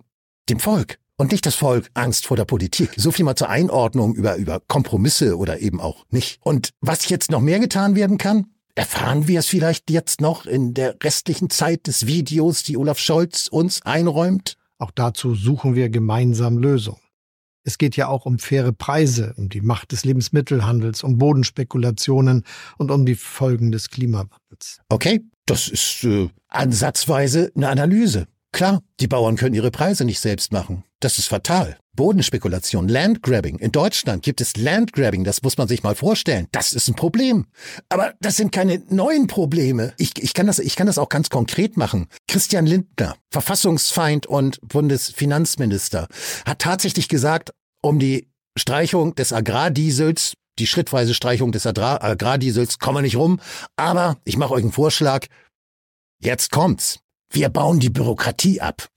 dem 0.49 0.59
Volk. 0.59 0.99
Und 1.17 1.31
nicht 1.31 1.47
das 1.47 1.55
Volk 1.55 1.91
Angst 1.95 2.27
vor 2.27 2.37
der 2.37 2.45
Politik. 2.45 2.91
So 2.97 3.13
viel 3.13 3.25
mal 3.25 3.37
zur 3.37 3.51
Einordnung 3.51 4.15
über, 4.17 4.35
über 4.37 4.61
Kompromisse 4.67 5.39
oder 5.39 5.61
eben 5.61 5.81
auch 5.81 6.05
nicht. 6.11 6.41
Und 6.43 6.71
was 6.81 7.09
jetzt 7.09 7.31
noch 7.31 7.41
mehr 7.41 7.61
getan 7.61 7.95
werden 7.95 8.19
kann, 8.19 8.47
Erfahren 8.75 9.29
wir 9.29 9.41
es 9.41 9.49
vielleicht 9.49 9.91
jetzt 9.91 10.23
noch 10.23 10.47
in 10.47 10.73
der 10.73 10.97
restlichen 11.03 11.51
Zeit 11.51 11.87
des 11.87 12.07
Videos, 12.07 12.63
die 12.63 12.79
Olaf 12.79 12.99
Scholz 12.99 13.49
uns 13.49 13.83
einräumt? 13.83 14.57
Auch 14.79 14.91
dazu 14.91 15.35
suchen 15.35 15.75
wir 15.75 15.91
gemeinsam 15.91 16.57
Lösungen. 16.57 16.99
Es 17.65 17.79
geht 17.79 17.97
ja 17.97 18.09
auch 18.09 18.27
um 18.27 18.39
faire 18.39 18.73
Preise, 18.73 19.35
um 19.37 19.49
die 19.49 19.61
Macht 19.61 19.93
des 19.93 20.05
Lebensmittelhandels, 20.05 21.03
um 21.05 21.19
Bodenspekulationen 21.19 22.45
und 22.79 22.91
um 22.91 23.07
die 23.07 23.15
Folgen 23.15 23.71
des 23.71 23.91
Klimawandels. 23.91 24.81
Okay, 24.89 25.21
das 25.47 25.69
ist 25.69 26.05
äh, 26.05 26.29
ansatzweise 26.49 27.53
eine 27.55 27.69
Analyse. 27.69 28.27
Klar, 28.53 28.83
die 29.01 29.09
Bauern 29.09 29.37
können 29.37 29.55
ihre 29.55 29.71
Preise 29.71 30.05
nicht 30.05 30.21
selbst 30.21 30.53
machen. 30.53 30.85
Das 31.01 31.19
ist 31.19 31.29
fatal. 31.29 31.79
Bodenspekulation, 31.95 32.89
Landgrabbing. 32.89 33.59
In 33.59 33.71
Deutschland 33.71 34.23
gibt 34.23 34.41
es 34.41 34.57
Landgrabbing, 34.57 35.25
das 35.25 35.43
muss 35.43 35.59
man 35.59 35.69
sich 35.69 35.83
mal 35.83 35.95
vorstellen. 35.95 36.49
Das 36.51 36.73
ist 36.73 36.89
ein 36.89 36.95
Problem. 36.95 37.47
Aber 37.91 38.15
das 38.21 38.37
sind 38.37 38.51
keine 38.51 38.83
neuen 38.89 39.27
Probleme. 39.27 39.93
Ich, 39.99 40.23
ich, 40.23 40.33
kann, 40.33 40.47
das, 40.47 40.59
ich 40.59 40.77
kann 40.77 40.87
das 40.87 40.99
auch 40.99 41.11
ganz 41.11 41.29
konkret 41.29 41.77
machen. 41.77 42.09
Christian 42.29 42.67
Lindner, 42.67 43.17
Verfassungsfeind 43.31 44.27
und 44.27 44.59
Bundesfinanzminister, 44.63 46.09
hat 46.47 46.61
tatsächlich 46.61 47.09
gesagt, 47.09 47.53
um 47.83 47.99
die 47.99 48.29
Streichung 48.57 49.15
des 49.15 49.33
Agrardiesels, 49.33 50.35
die 50.59 50.67
schrittweise 50.67 51.15
Streichung 51.15 51.53
des 51.53 51.67
Agra 51.67 52.03
Agrardiesels, 52.03 52.79
kommen 52.79 52.99
wir 52.99 53.03
nicht 53.03 53.17
rum. 53.17 53.41
Aber 53.77 54.17
ich 54.25 54.37
mache 54.37 54.55
euch 54.55 54.63
einen 54.63 54.73
Vorschlag. 54.73 55.27
Jetzt 56.21 56.51
kommt's. 56.51 57.01
Wir 57.33 57.49
bauen 57.49 57.81
die 57.81 57.91
Bürokratie 57.91 58.61
ab. 58.61 58.89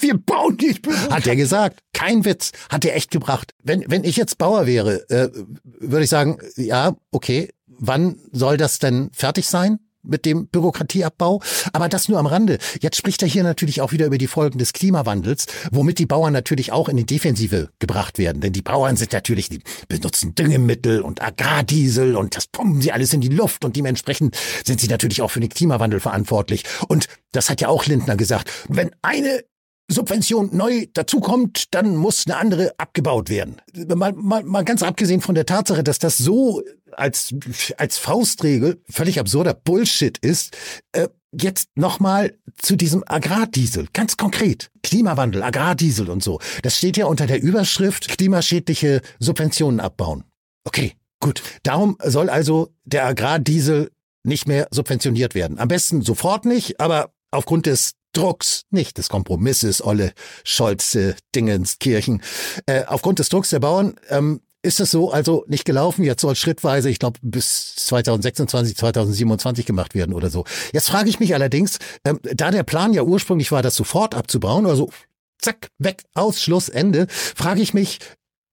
Wir 0.00 0.16
bauen 0.16 0.56
die 0.56 0.72
Bürokratie. 0.72 1.12
Hat 1.12 1.26
er 1.26 1.36
gesagt. 1.36 1.80
Kein 1.92 2.24
Witz. 2.24 2.52
Hat 2.70 2.84
er 2.84 2.94
echt 2.94 3.10
gebracht. 3.10 3.52
Wenn, 3.62 3.84
wenn 3.88 4.04
ich 4.04 4.16
jetzt 4.16 4.38
Bauer 4.38 4.66
wäre, 4.66 5.08
äh, 5.10 5.30
würde 5.64 6.04
ich 6.04 6.10
sagen, 6.10 6.38
ja, 6.56 6.96
okay, 7.10 7.50
wann 7.66 8.20
soll 8.32 8.56
das 8.56 8.78
denn 8.78 9.10
fertig 9.12 9.48
sein? 9.48 9.80
Mit 10.02 10.24
dem 10.24 10.48
Bürokratieabbau. 10.48 11.42
Aber 11.72 11.88
das 11.88 12.08
nur 12.08 12.18
am 12.18 12.26
Rande. 12.26 12.58
Jetzt 12.80 12.96
spricht 12.96 13.22
er 13.22 13.28
hier 13.28 13.42
natürlich 13.42 13.80
auch 13.80 13.92
wieder 13.92 14.06
über 14.06 14.18
die 14.18 14.26
Folgen 14.26 14.58
des 14.58 14.72
Klimawandels, 14.72 15.46
womit 15.70 15.98
die 15.98 16.06
Bauern 16.06 16.32
natürlich 16.32 16.72
auch 16.72 16.88
in 16.88 16.96
die 16.96 17.06
Defensive 17.06 17.70
gebracht 17.78 18.18
werden. 18.18 18.40
Denn 18.40 18.52
die 18.52 18.62
Bauern 18.62 18.96
sind 18.96 19.12
natürlich, 19.12 19.48
die 19.48 19.60
benutzen 19.88 20.34
Düngemittel 20.34 21.00
und 21.00 21.22
Agrardiesel 21.22 22.16
und 22.16 22.36
das 22.36 22.46
pumpen 22.46 22.80
sie 22.80 22.92
alles 22.92 23.12
in 23.12 23.20
die 23.20 23.28
Luft 23.28 23.64
und 23.64 23.76
dementsprechend 23.76 24.36
sind 24.64 24.80
sie 24.80 24.88
natürlich 24.88 25.22
auch 25.22 25.30
für 25.30 25.40
den 25.40 25.50
Klimawandel 25.50 26.00
verantwortlich. 26.00 26.64
Und 26.88 27.06
das 27.32 27.50
hat 27.50 27.60
ja 27.60 27.68
auch 27.68 27.86
Lindner 27.86 28.16
gesagt. 28.16 28.50
Wenn 28.68 28.90
eine 29.02 29.42
Subvention 29.90 30.50
neu 30.54 30.86
dazukommt, 30.92 31.74
dann 31.74 31.96
muss 31.96 32.26
eine 32.26 32.36
andere 32.36 32.72
abgebaut 32.78 33.30
werden. 33.30 33.56
Mal, 33.74 34.12
mal, 34.12 34.44
mal 34.44 34.64
ganz 34.64 34.82
abgesehen 34.82 35.20
von 35.20 35.34
der 35.34 35.46
Tatsache, 35.46 35.82
dass 35.82 35.98
das 35.98 36.18
so 36.18 36.62
als, 36.92 37.34
als 37.78 37.98
Faustregel 37.98 38.82
völlig 38.88 39.18
absurder 39.18 39.54
Bullshit 39.54 40.18
ist, 40.18 40.56
äh, 40.92 41.08
jetzt 41.32 41.70
nochmal 41.74 42.36
zu 42.56 42.76
diesem 42.76 43.02
Agrardiesel, 43.06 43.88
ganz 43.92 44.16
konkret. 44.16 44.70
Klimawandel, 44.82 45.42
Agrardiesel 45.42 46.08
und 46.10 46.22
so. 46.22 46.40
Das 46.62 46.76
steht 46.76 46.96
ja 46.96 47.06
unter 47.06 47.26
der 47.26 47.42
Überschrift 47.42 48.08
klimaschädliche 48.08 49.02
Subventionen 49.18 49.80
abbauen. 49.80 50.24
Okay, 50.64 50.94
gut. 51.20 51.42
Darum 51.62 51.96
soll 52.02 52.30
also 52.30 52.74
der 52.84 53.06
Agrardiesel 53.06 53.90
nicht 54.24 54.48
mehr 54.48 54.68
subventioniert 54.70 55.34
werden. 55.34 55.58
Am 55.58 55.68
besten 55.68 56.02
sofort 56.02 56.44
nicht, 56.44 56.80
aber 56.80 57.12
aufgrund 57.30 57.66
des 57.66 57.92
Drucks, 58.12 58.62
nicht 58.70 58.98
des 58.98 59.08
Kompromisses, 59.08 59.84
Olle, 59.84 60.12
Scholze, 60.44 61.16
Dingens, 61.34 61.78
Kirchen, 61.78 62.22
äh, 62.66 62.84
aufgrund 62.86 63.18
des 63.18 63.28
Drucks 63.28 63.50
der 63.50 63.60
Bauern 63.60 63.96
ähm, 64.08 64.40
ist 64.62 64.80
es 64.80 64.90
so 64.90 65.10
also 65.10 65.44
nicht 65.46 65.64
gelaufen. 65.64 66.04
Jetzt 66.04 66.22
soll 66.22 66.34
schrittweise, 66.34 66.90
ich 66.90 66.98
glaube, 66.98 67.18
bis 67.22 67.74
2026, 67.76 68.76
2027 68.76 69.66
gemacht 69.66 69.94
werden 69.94 70.14
oder 70.14 70.30
so. 70.30 70.44
Jetzt 70.72 70.88
frage 70.88 71.08
ich 71.08 71.20
mich 71.20 71.34
allerdings, 71.34 71.78
ähm, 72.04 72.18
da 72.22 72.50
der 72.50 72.64
Plan 72.64 72.92
ja 72.92 73.02
ursprünglich 73.02 73.52
war, 73.52 73.62
das 73.62 73.76
sofort 73.76 74.14
abzubauen, 74.14 74.66
also 74.66 74.90
zack, 75.38 75.68
weg, 75.78 76.02
aus, 76.14 76.42
Schluss, 76.42 76.68
Ende, 76.68 77.06
frage 77.08 77.62
ich 77.62 77.72
mich, 77.72 77.98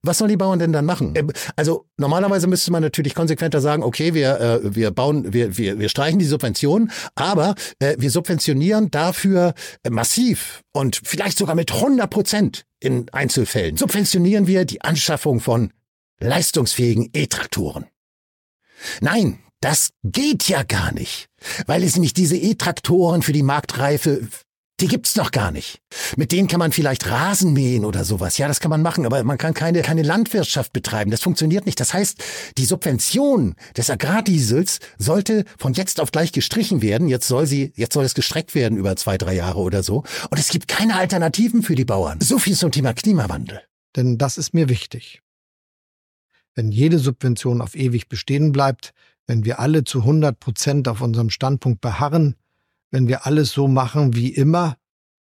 was 0.06 0.18
sollen 0.18 0.30
die 0.30 0.36
Bauern 0.36 0.58
denn 0.58 0.72
dann 0.72 0.84
machen? 0.84 1.14
Ähm, 1.16 1.32
also 1.56 1.86
normalerweise 1.96 2.46
müsste 2.46 2.72
man 2.72 2.82
natürlich 2.82 3.14
konsequenter 3.14 3.60
sagen, 3.60 3.82
okay, 3.82 4.14
wir, 4.14 4.40
äh, 4.40 4.74
wir 4.74 4.90
bauen, 4.90 5.32
wir, 5.32 5.56
wir, 5.56 5.78
wir 5.78 5.88
streichen 5.88 6.18
die 6.18 6.24
Subventionen, 6.24 6.90
aber 7.14 7.54
äh, 7.78 7.96
wir 7.98 8.10
subventionieren 8.10 8.90
dafür 8.90 9.54
äh, 9.82 9.90
massiv 9.90 10.62
und 10.72 11.00
vielleicht 11.04 11.38
sogar 11.38 11.54
mit 11.54 11.72
100 11.72 12.08
Prozent 12.08 12.64
in 12.80 13.08
Einzelfällen. 13.12 13.76
Subventionieren 13.76 14.46
wir 14.46 14.64
die 14.64 14.82
Anschaffung 14.82 15.40
von 15.40 15.72
leistungsfähigen 16.20 17.10
E-Traktoren. 17.12 17.86
Nein, 19.00 19.38
das 19.60 19.90
geht 20.02 20.48
ja 20.48 20.62
gar 20.62 20.92
nicht, 20.92 21.28
weil 21.66 21.82
es 21.82 21.94
nämlich 21.94 22.14
diese 22.14 22.36
E-Traktoren 22.36 23.22
für 23.22 23.32
die 23.32 23.42
Marktreife 23.42 24.28
die 24.80 24.88
gibt's 24.88 25.16
noch 25.16 25.30
gar 25.30 25.50
nicht. 25.50 25.80
Mit 26.16 26.32
denen 26.32 26.48
kann 26.48 26.58
man 26.58 26.70
vielleicht 26.70 27.10
Rasen 27.10 27.54
mähen 27.54 27.84
oder 27.84 28.04
sowas. 28.04 28.36
Ja, 28.36 28.46
das 28.46 28.60
kann 28.60 28.70
man 28.70 28.82
machen, 28.82 29.06
aber 29.06 29.24
man 29.24 29.38
kann 29.38 29.54
keine, 29.54 29.80
keine 29.80 30.02
Landwirtschaft 30.02 30.72
betreiben. 30.74 31.10
Das 31.10 31.22
funktioniert 31.22 31.64
nicht. 31.64 31.80
Das 31.80 31.94
heißt, 31.94 32.22
die 32.58 32.64
Subvention 32.66 33.54
des 33.76 33.88
Agrardiesels 33.88 34.80
sollte 34.98 35.44
von 35.58 35.72
jetzt 35.72 35.98
auf 35.98 36.12
gleich 36.12 36.32
gestrichen 36.32 36.82
werden. 36.82 37.08
Jetzt 37.08 37.26
soll 37.26 37.46
sie, 37.46 37.72
jetzt 37.74 37.94
soll 37.94 38.04
es 38.04 38.14
gestreckt 38.14 38.54
werden 38.54 38.76
über 38.76 38.96
zwei, 38.96 39.16
drei 39.16 39.34
Jahre 39.34 39.60
oder 39.60 39.82
so. 39.82 40.04
Und 40.30 40.38
es 40.38 40.50
gibt 40.50 40.68
keine 40.68 40.96
Alternativen 40.96 41.62
für 41.62 41.74
die 41.74 41.86
Bauern. 41.86 42.20
So 42.20 42.38
viel 42.38 42.54
zum 42.54 42.70
Thema 42.70 42.92
Klimawandel. 42.92 43.62
Denn 43.96 44.18
das 44.18 44.36
ist 44.36 44.52
mir 44.52 44.68
wichtig. 44.68 45.22
Wenn 46.54 46.70
jede 46.70 46.98
Subvention 46.98 47.62
auf 47.62 47.74
ewig 47.74 48.08
bestehen 48.08 48.52
bleibt, 48.52 48.92
wenn 49.26 49.44
wir 49.44 49.58
alle 49.58 49.84
zu 49.84 50.00
100 50.00 50.38
Prozent 50.38 50.88
auf 50.88 51.00
unserem 51.00 51.30
Standpunkt 51.30 51.80
beharren, 51.80 52.36
wenn 52.90 53.08
wir 53.08 53.26
alles 53.26 53.52
so 53.52 53.68
machen 53.68 54.14
wie 54.14 54.28
immer, 54.28 54.76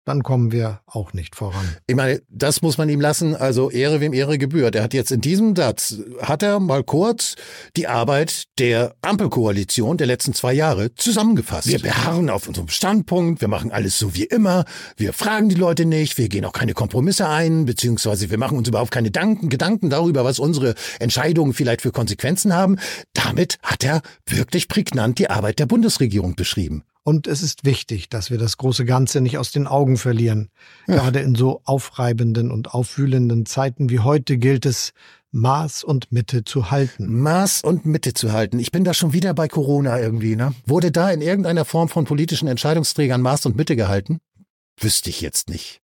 dann 0.06 0.22
kommen 0.22 0.52
wir 0.52 0.82
auch 0.86 1.14
nicht 1.14 1.36
voran. 1.36 1.66
Ich 1.88 1.96
meine, 1.96 2.22
das 2.30 2.62
muss 2.62 2.78
man 2.78 2.90
ihm 2.90 3.02
lassen. 3.02 3.36
Also 3.36 3.72
Ehre 3.72 4.00
wem 4.00 4.14
Ehre 4.14 4.38
gebührt. 4.38 4.76
Er 4.76 4.84
hat 4.84 4.94
jetzt 4.94 5.12
in 5.12 5.20
diesem 5.20 5.56
Satz, 5.56 5.96
hat 6.22 6.44
er 6.44 6.60
mal 6.60 6.84
kurz 6.84 7.36
die 7.76 7.88
Arbeit 7.88 8.44
der 8.60 8.96
Ampelkoalition 9.02 9.98
der 9.98 10.06
letzten 10.06 10.34
zwei 10.34 10.54
Jahre 10.54 10.94
zusammengefasst. 10.94 11.68
Wir 11.68 11.80
beharren 11.80 12.30
auf 12.30 12.48
unserem 12.48 12.68
Standpunkt, 12.68 13.42
wir 13.42 13.48
machen 13.48 13.72
alles 13.72 13.98
so 13.98 14.14
wie 14.14 14.26
immer, 14.26 14.66
wir 14.96 15.12
fragen 15.12 15.50
die 15.50 15.56
Leute 15.56 15.86
nicht, 15.86 16.20
wir 16.20 16.30
gehen 16.30 16.46
auch 16.46 16.54
keine 16.54 16.74
Kompromisse 16.74 17.28
ein, 17.28 17.66
beziehungsweise 17.66 18.30
wir 18.30 18.38
machen 18.38 18.58
uns 18.60 18.68
überhaupt 18.68 18.92
keine 18.92 19.08
Gedanken, 19.08 19.50
Gedanken 19.50 19.90
darüber, 19.90 20.24
was 20.24 20.38
unsere 20.38 20.76
Entscheidungen 21.00 21.54
vielleicht 21.54 21.82
für 21.82 21.92
Konsequenzen 21.92 22.54
haben. 22.54 22.78
Damit 23.14 23.58
hat 23.64 23.84
er 23.84 24.02
wirklich 24.28 24.68
prägnant 24.68 25.18
die 25.18 25.32
Arbeit 25.32 25.58
der 25.58 25.66
Bundesregierung 25.66 26.36
beschrieben. 26.36 26.84
Und 27.08 27.28
es 27.28 27.44
ist 27.44 27.66
wichtig, 27.66 28.10
dass 28.10 28.32
wir 28.32 28.40
das 28.40 28.58
große 28.58 28.84
Ganze 28.84 29.22
nicht 29.22 29.38
aus 29.38 29.52
den 29.52 29.68
Augen 29.68 29.98
verlieren. 29.98 30.50
Ja. 30.88 30.96
Gerade 30.96 31.20
in 31.20 31.36
so 31.36 31.62
aufreibenden 31.64 32.50
und 32.50 32.74
aufwühlenden 32.74 33.46
Zeiten 33.46 33.92
wie 33.92 34.00
heute 34.00 34.40
gilt 34.40 34.66
es, 34.66 34.92
Maß 35.32 35.84
und 35.84 36.12
Mitte 36.12 36.46
zu 36.46 36.72
halten. 36.72 37.22
Maß 37.22 37.62
und 37.62 37.86
Mitte 37.86 38.16
zu 38.16 38.32
halten. 38.32 38.58
Ich 38.58 38.72
bin 38.72 38.84
da 38.84 38.96
schon 38.96 39.14
wieder 39.14 39.36
bei 39.36 39.48
Corona 39.48 40.00
irgendwie, 40.00 40.36
ne? 40.36 40.56
Wurde 40.66 40.92
da 40.92 41.12
in 41.12 41.22
irgendeiner 41.22 41.64
Form 41.64 41.90
von 41.90 42.06
politischen 42.06 42.48
Entscheidungsträgern 42.48 43.22
Maß 43.22 43.46
und 43.46 43.56
Mitte 43.56 43.76
gehalten? 43.76 44.20
Wüsste 44.80 45.12
ich 45.12 45.22
jetzt 45.22 45.50
nicht. 45.50 45.82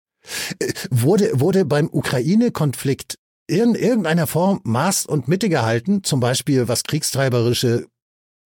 Äh, 0.60 0.72
wurde, 0.90 1.40
wurde 1.40 1.64
beim 1.64 1.88
Ukraine-Konflikt 1.90 3.16
in 3.48 3.74
irgendeiner 3.74 4.28
Form 4.28 4.60
Maß 4.62 5.06
und 5.06 5.26
Mitte 5.26 5.48
gehalten, 5.48 6.04
zum 6.04 6.20
Beispiel 6.20 6.68
was 6.68 6.84
kriegstreiberische 6.84 7.86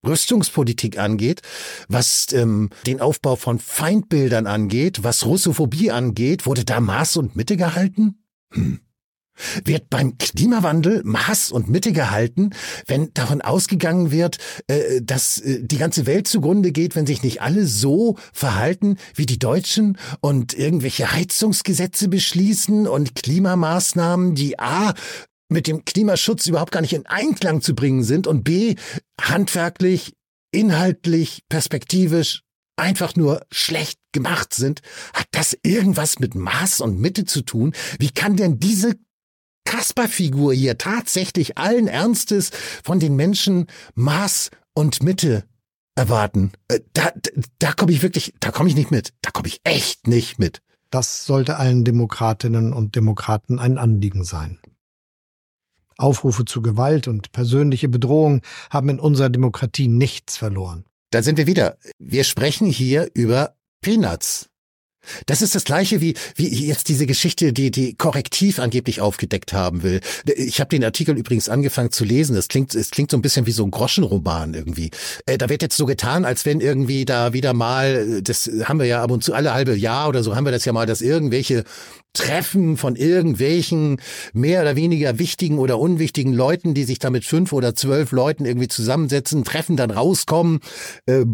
Rüstungspolitik 0.07 0.99
angeht, 0.99 1.43
was 1.89 2.33
ähm, 2.33 2.71
den 2.87 3.01
Aufbau 3.01 3.37
von 3.37 3.59
Feindbildern 3.59 4.47
angeht, 4.47 5.05
was 5.05 5.27
Russophobie 5.27 5.91
angeht, 5.91 6.47
wurde 6.47 6.65
da 6.65 6.81
Maß 6.81 7.17
und 7.17 7.37
Mitte 7.37 7.57
gehalten? 7.57 8.25
Hm. 8.53 8.81
Wird 9.65 9.89
beim 9.89 10.19
Klimawandel 10.19 11.01
Maß 11.05 11.53
und 11.53 11.71
Mitte 11.71 11.93
gehalten, 11.93 12.51
wenn 12.87 13.15
davon 13.15 13.41
ausgegangen 13.41 14.11
wird, 14.11 14.37
äh, 14.67 15.01
dass 15.03 15.39
äh, 15.39 15.61
die 15.63 15.79
ganze 15.79 16.05
Welt 16.07 16.29
zugrunde 16.29 16.71
geht, 16.71 16.95
wenn 16.97 17.07
sich 17.07 17.23
nicht 17.23 17.41
alle 17.41 17.67
so 17.67 18.19
verhalten 18.33 18.99
wie 19.15 19.25
die 19.25 19.39
Deutschen 19.39 19.97
und 20.21 20.53
irgendwelche 20.53 21.13
Heizungsgesetze 21.13 22.09
beschließen 22.09 22.87
und 22.87 23.15
Klimamaßnahmen, 23.15 24.35
die 24.35 24.59
A 24.59 24.93
mit 25.53 25.67
dem 25.67 25.85
Klimaschutz 25.85 26.47
überhaupt 26.47 26.73
gar 26.73 26.81
nicht 26.81 26.93
in 26.93 27.07
Einklang 27.07 27.61
zu 27.61 27.75
bringen 27.75 28.03
sind 28.03 28.27
und 28.27 28.45
b, 28.45 28.77
handwerklich, 29.21 30.15
inhaltlich, 30.53 31.43
perspektivisch 31.49 32.43
einfach 32.77 33.15
nur 33.17 33.47
schlecht 33.51 33.99
gemacht 34.13 34.55
sind, 34.55 34.81
hat 35.15 35.27
das 35.33 35.57
irgendwas 35.63 36.19
mit 36.19 36.35
Maß 36.35 36.81
und 36.81 37.01
Mitte 37.01 37.25
zu 37.25 37.43
tun? 37.43 37.75
Wie 37.99 38.11
kann 38.11 38.37
denn 38.37 38.59
diese 38.59 38.97
Kasperfigur 39.65 40.53
hier 40.53 40.79
tatsächlich 40.79 41.59
allen 41.59 41.87
Ernstes 41.87 42.51
von 42.83 43.01
den 43.01 43.17
Menschen 43.17 43.67
Maß 43.95 44.51
und 44.75 45.03
Mitte 45.03 45.45
erwarten? 45.95 46.53
Äh, 46.69 46.81
da, 46.93 47.13
da 47.59 47.73
komme 47.73 47.93
ich 47.93 48.03
wirklich, 48.03 48.35
da 48.41 48.51
komme 48.51 48.69
ich 48.69 48.75
nicht 48.75 48.91
mit. 48.91 49.13
Da 49.23 49.31
komme 49.31 49.49
ich 49.49 49.61
echt 49.65 50.07
nicht 50.07 50.39
mit. 50.39 50.61
Das 50.91 51.25
sollte 51.25 51.57
allen 51.57 51.85
Demokratinnen 51.85 52.73
und 52.73 52.97
Demokraten 52.97 53.59
ein 53.59 53.79
Anliegen 53.79 54.25
sein. 54.25 54.59
Aufrufe 56.03 56.45
zu 56.45 56.63
Gewalt 56.63 57.09
und 57.09 57.33
persönliche 57.33 57.89
Bedrohung 57.89 58.43
haben 58.71 58.89
in 58.89 59.01
unserer 59.01 59.31
Demokratie 59.31 59.89
nichts 59.89 60.37
verloren. 60.37 60.85
Da 61.11 61.23
sind 61.23 61.37
wir 61.37 61.47
wieder. 61.47 61.77
Wir 61.99 62.25
sprechen 62.25 62.69
hier 62.69 63.09
über 63.15 63.55
Peanuts. 63.83 64.49
Das 65.27 65.43
ist 65.43 65.55
das 65.55 65.65
gleiche 65.65 66.01
wie, 66.01 66.15
wie 66.37 66.67
jetzt 66.67 66.89
diese 66.89 67.07
Geschichte, 67.07 67.53
die 67.53 67.71
die 67.71 67.95
Korrektiv 67.95 68.59
angeblich 68.59 69.01
aufgedeckt 69.01 69.53
haben 69.53 69.83
will. 69.83 70.01
Ich 70.27 70.61
habe 70.61 70.69
den 70.69 70.85
Artikel 70.85 71.17
übrigens 71.17 71.49
angefangen 71.49 71.91
zu 71.91 72.05
lesen. 72.05 72.37
Es 72.37 72.49
klingt, 72.49 72.75
es 72.75 72.91
klingt 72.91 73.11
so 73.11 73.17
ein 73.17 73.23
bisschen 73.23 73.47
wie 73.47 73.53
so 73.53 73.65
ein 73.65 73.71
Groschenroman 73.71 74.55
irgendwie. 74.55 74.91
Äh, 75.27 75.39
da 75.39 75.49
wird 75.49 75.63
jetzt 75.63 75.77
so 75.77 75.87
getan, 75.87 76.25
als 76.25 76.47
wenn 76.47 76.61
irgendwie 76.61 77.05
da 77.05 77.33
wieder 77.33 77.53
mal, 77.53 78.23
das 78.23 78.49
haben 78.65 78.79
wir 78.79 78.87
ja 78.87 79.03
ab 79.03 79.11
und 79.11 79.25
zu 79.25 79.35
alle 79.35 79.53
halbe 79.53 79.75
Jahr 79.75 80.09
oder 80.09 80.23
so 80.23 80.37
haben 80.37 80.47
wir 80.47 80.53
das 80.53 80.65
ja 80.65 80.73
mal, 80.73 80.87
dass 80.87 81.03
irgendwelche 81.03 81.65
Treffen 82.15 82.77
von 82.77 82.95
irgendwelchen 82.95 84.01
mehr 84.35 84.61
oder 84.61 84.77
weniger 84.77 85.19
wichtigen 85.19 85.59
oder 85.59 85.79
unwichtigen 85.79 86.35
Leuten, 86.35 86.75
die 86.75 86.85
sich 86.85 86.99
da 86.99 87.09
mit 87.09 87.25
fünf 87.25 87.53
oder 87.53 87.75
zwölf 87.75 88.13
Leuten 88.13 88.45
irgendwie 88.45 88.69
zusammensetzen, 88.69 89.45
Treffen 89.45 89.77
dann 89.77 89.91
rauskommen 89.91 90.61
äh, 91.07 91.25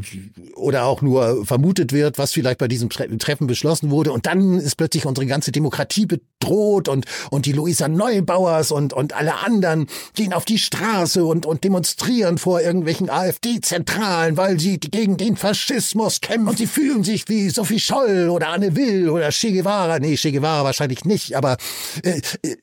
oder 0.55 0.85
auch 0.85 1.03
nur 1.03 1.45
vermutet 1.45 1.93
wird, 1.93 2.19
was 2.19 2.33
vielleicht 2.33 2.59
bei 2.59 2.69
diesem 2.69 2.91
Treffen 2.91 3.49
beschlossen 3.49 3.91
wurde. 3.91 4.13
Und 4.13 4.27
dann 4.27 4.59
ist 4.59 4.77
plötzlich 4.77 5.05
unsere 5.05 5.27
ganze 5.27 5.51
Demokratie 5.51 6.07
bedroht 6.07 6.89
und, 6.89 7.07
und 7.31 7.47
die 7.47 7.53
Luisa 7.53 7.89
Neubauers 7.89 8.71
und, 8.71 8.93
und 8.93 9.15
alle 9.15 9.35
anderen 9.39 9.89
gehen 10.15 10.33
auf 10.33 10.45
die 10.45 10.59
Straße 10.59 11.25
und, 11.25 11.45
und 11.45 11.65
demonstrieren 11.65 12.39
vor 12.39 12.61
irgendwelchen 12.61 13.11
AfD-Zentralen, 13.11 14.37
weil 14.37 14.61
sie 14.61 14.79
gegen 14.79 15.17
den 15.17 15.37
Faschismus 15.37 16.21
kämpfen 16.21 16.49
und 16.49 16.59
sie 16.59 16.67
fühlen 16.67 17.03
sich 17.03 17.29
wie 17.29 17.51
Sophie 17.51 17.81
Scholl 17.81 18.29
oder 18.29 18.51
Anne 18.51 18.77
Will 18.77 19.09
oder 19.09 19.31
Che 19.31 19.51
Guevara. 19.53 19.99
Nee, 19.99 20.17
Che 20.17 20.31
Guevara 20.31 20.68
wahrscheinlich 20.69 21.05
nicht, 21.05 21.37
aber 21.37 21.57
äh, 22.03 22.21
äh, 22.43 22.57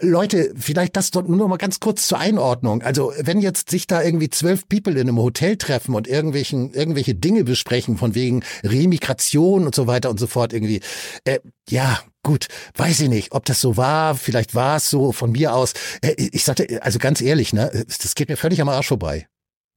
Leute, 0.00 0.52
vielleicht 0.56 0.96
das 0.96 1.12
nur 1.14 1.48
mal 1.48 1.56
ganz 1.56 1.78
kurz 1.80 2.08
zur 2.08 2.18
Einordnung. 2.18 2.82
Also 2.82 3.12
wenn 3.18 3.40
jetzt 3.40 3.70
sich 3.70 3.86
da 3.86 4.02
irgendwie 4.02 4.30
zwölf 4.30 4.68
People 4.68 4.94
in 4.94 5.08
einem 5.08 5.18
Hotel 5.18 5.56
treffen 5.56 5.94
und 5.94 6.08
irgendwelchen 6.08 6.72
irgendwelche 6.72 7.14
Dinge 7.14 7.44
besprechen 7.44 7.96
von 7.96 8.14
wegen 8.14 8.42
Remigration 8.62 9.66
und 9.66 9.74
so 9.74 9.86
weiter 9.86 10.10
und 10.10 10.18
so 10.18 10.26
fort 10.26 10.52
irgendwie, 10.52 10.80
äh, 11.24 11.38
ja 11.68 12.00
gut, 12.22 12.48
weiß 12.76 13.00
ich 13.00 13.08
nicht, 13.08 13.32
ob 13.32 13.44
das 13.44 13.60
so 13.60 13.76
war. 13.76 14.14
Vielleicht 14.14 14.54
war 14.54 14.76
es 14.76 14.90
so 14.90 15.12
von 15.12 15.32
mir 15.32 15.54
aus. 15.54 15.74
Äh, 16.00 16.14
ich 16.16 16.44
sagte, 16.44 16.82
also 16.82 16.98
ganz 16.98 17.20
ehrlich, 17.20 17.52
ne, 17.52 17.84
das 17.86 18.14
geht 18.14 18.28
mir 18.28 18.36
völlig 18.36 18.60
am 18.60 18.68
Arsch 18.68 18.88
vorbei. 18.88 19.26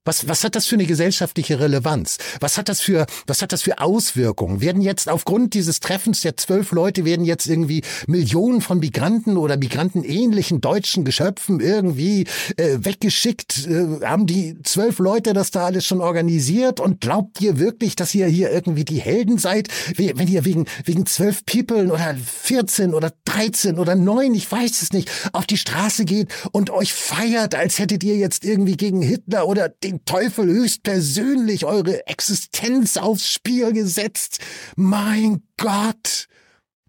Was, 0.07 0.25
was 0.29 0.45
hat 0.45 0.55
das 0.55 0.65
für 0.67 0.75
eine 0.75 0.85
gesellschaftliche 0.85 1.59
Relevanz? 1.59 2.17
Was 2.39 2.57
hat 2.57 2.69
das 2.69 2.79
für, 2.79 3.05
was 3.27 3.41
hat 3.41 3.51
das 3.51 3.61
für 3.61 3.81
Auswirkungen? 3.81 4.61
Werden 4.61 4.81
jetzt 4.81 5.09
aufgrund 5.09 5.53
dieses 5.53 5.81
Treffens 5.81 6.21
der 6.21 6.37
zwölf 6.37 6.71
Leute 6.71 7.03
werden 7.03 7.25
jetzt 7.25 7.45
irgendwie 7.45 7.83
Millionen 8.07 8.61
von 8.61 8.79
Migranten 8.79 9.35
oder 9.35 9.57
migrantenähnlichen 9.57 10.61
deutschen 10.61 11.03
Geschöpfen 11.03 11.59
irgendwie 11.59 12.25
äh, 12.55 12.77
weggeschickt? 12.79 13.67
Äh, 13.67 14.05
haben 14.05 14.27
die 14.27 14.57
zwölf 14.63 14.99
Leute 14.99 15.33
das 15.33 15.51
da 15.51 15.65
alles 15.65 15.85
schon 15.85 15.99
organisiert? 15.99 16.79
Und 16.79 17.01
glaubt 17.01 17.41
ihr 17.41 17.59
wirklich, 17.59 17.97
dass 17.97 18.15
ihr 18.15 18.27
hier 18.27 18.49
irgendwie 18.49 18.85
die 18.85 19.01
Helden 19.01 19.37
seid, 19.37 19.67
wenn 19.97 20.29
ihr 20.29 20.45
wegen, 20.45 20.67
wegen 20.85 21.05
zwölf 21.05 21.45
People 21.45 21.91
oder 21.91 22.15
14 22.15 22.93
oder 22.93 23.11
13 23.25 23.77
oder 23.77 23.95
neun, 23.95 24.33
ich 24.35 24.49
weiß 24.49 24.81
es 24.81 24.93
nicht, 24.93 25.11
auf 25.33 25.45
die 25.45 25.57
Straße 25.57 26.05
geht 26.05 26.29
und 26.53 26.69
euch 26.69 26.93
feiert, 26.93 27.55
als 27.55 27.77
hättet 27.77 28.05
ihr 28.05 28.15
jetzt 28.15 28.45
irgendwie 28.45 28.77
gegen 28.77 29.01
Hitler 29.01 29.45
oder 29.47 29.67
den 29.67 29.96
Teufel 30.05 30.47
höchstpersönlich 30.47 31.65
eure 31.65 32.07
Existenz 32.07 32.97
aufs 32.97 33.31
Spiel 33.31 33.73
gesetzt. 33.73 34.39
Mein 34.75 35.43
Gott! 35.57 36.27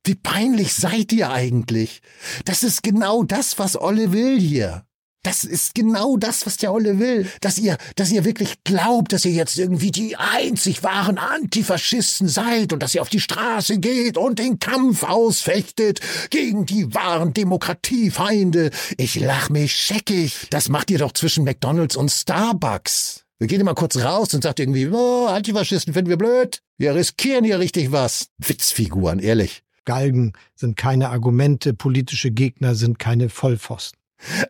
Wie 0.04 0.14
peinlich 0.14 0.72
seid 0.74 1.12
ihr 1.12 1.30
eigentlich? 1.30 2.00
Das 2.44 2.62
ist 2.62 2.82
genau 2.82 3.24
das, 3.24 3.58
was 3.58 3.78
Olle 3.78 4.12
will 4.12 4.40
hier. 4.40 4.87
Das 5.22 5.44
ist 5.44 5.74
genau 5.74 6.16
das, 6.16 6.46
was 6.46 6.56
der 6.56 6.72
Olle 6.72 6.98
will. 6.98 7.28
Dass 7.40 7.58
ihr, 7.58 7.76
dass 7.96 8.10
ihr 8.10 8.24
wirklich 8.24 8.62
glaubt, 8.64 9.12
dass 9.12 9.24
ihr 9.24 9.32
jetzt 9.32 9.58
irgendwie 9.58 9.90
die 9.90 10.16
einzig 10.16 10.82
wahren 10.82 11.18
Antifaschisten 11.18 12.28
seid 12.28 12.72
und 12.72 12.82
dass 12.82 12.94
ihr 12.94 13.02
auf 13.02 13.08
die 13.08 13.20
Straße 13.20 13.78
geht 13.78 14.16
und 14.16 14.38
den 14.38 14.58
Kampf 14.58 15.02
ausfechtet 15.02 16.00
gegen 16.30 16.66
die 16.66 16.94
wahren 16.94 17.34
Demokratiefeinde. 17.34 18.70
Ich 18.96 19.18
lach 19.18 19.50
mich 19.50 19.74
scheckig. 19.74 20.46
Das 20.50 20.68
macht 20.68 20.90
ihr 20.90 20.98
doch 20.98 21.12
zwischen 21.12 21.44
McDonalds 21.44 21.96
und 21.96 22.10
Starbucks. 22.10 23.24
Wir 23.40 23.48
gehen 23.48 23.60
immer 23.60 23.74
kurz 23.74 23.96
raus 23.96 24.34
und 24.34 24.42
sagt 24.42 24.60
irgendwie, 24.60 24.88
oh, 24.88 25.26
Antifaschisten 25.26 25.94
finden 25.94 26.10
wir 26.10 26.16
blöd. 26.16 26.60
Wir 26.76 26.94
riskieren 26.94 27.44
hier 27.44 27.58
richtig 27.58 27.92
was. 27.92 28.28
Witzfiguren, 28.38 29.18
ehrlich. 29.18 29.62
Galgen 29.84 30.32
sind 30.54 30.76
keine 30.76 31.08
Argumente, 31.08 31.72
politische 31.72 32.30
Gegner 32.30 32.74
sind 32.74 32.98
keine 32.98 33.28
Vollpfosten. 33.28 33.97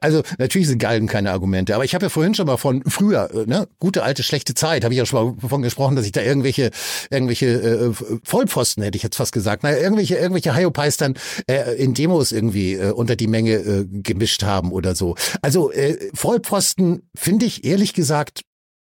Also 0.00 0.22
natürlich 0.38 0.68
sind 0.68 0.78
Galgen 0.78 1.06
keine 1.06 1.30
Argumente, 1.30 1.74
aber 1.74 1.84
ich 1.84 1.94
habe 1.94 2.06
ja 2.06 2.08
vorhin 2.08 2.34
schon 2.34 2.46
mal 2.46 2.56
von 2.56 2.82
früher, 2.86 3.30
äh, 3.34 3.46
ne, 3.46 3.68
gute 3.78 4.02
alte 4.02 4.22
schlechte 4.22 4.54
Zeit, 4.54 4.84
habe 4.84 4.94
ich 4.94 4.98
ja 4.98 5.06
schon 5.06 5.24
mal 5.24 5.36
davon 5.40 5.62
gesprochen, 5.62 5.96
dass 5.96 6.06
ich 6.06 6.12
da 6.12 6.22
irgendwelche 6.22 6.70
irgendwelche 7.10 7.46
äh, 7.46 7.92
Vollpfosten 8.24 8.82
hätte 8.82 8.96
ich 8.96 9.02
jetzt 9.02 9.16
fast 9.16 9.32
gesagt, 9.32 9.62
naja, 9.62 9.78
irgendwelche 9.78 10.16
irgendwelche 10.16 10.52
dann 10.98 11.14
äh, 11.48 11.74
in 11.76 11.94
Demos 11.94 12.32
irgendwie 12.32 12.74
äh, 12.74 12.90
unter 12.90 13.16
die 13.16 13.26
Menge 13.26 13.54
äh, 13.54 13.86
gemischt 13.86 14.42
haben 14.42 14.72
oder 14.72 14.94
so. 14.94 15.16
Also 15.42 15.70
äh, 15.70 15.96
Vollpfosten 16.14 17.02
finde 17.14 17.46
ich 17.46 17.64
ehrlich 17.64 17.92
gesagt 17.92 18.42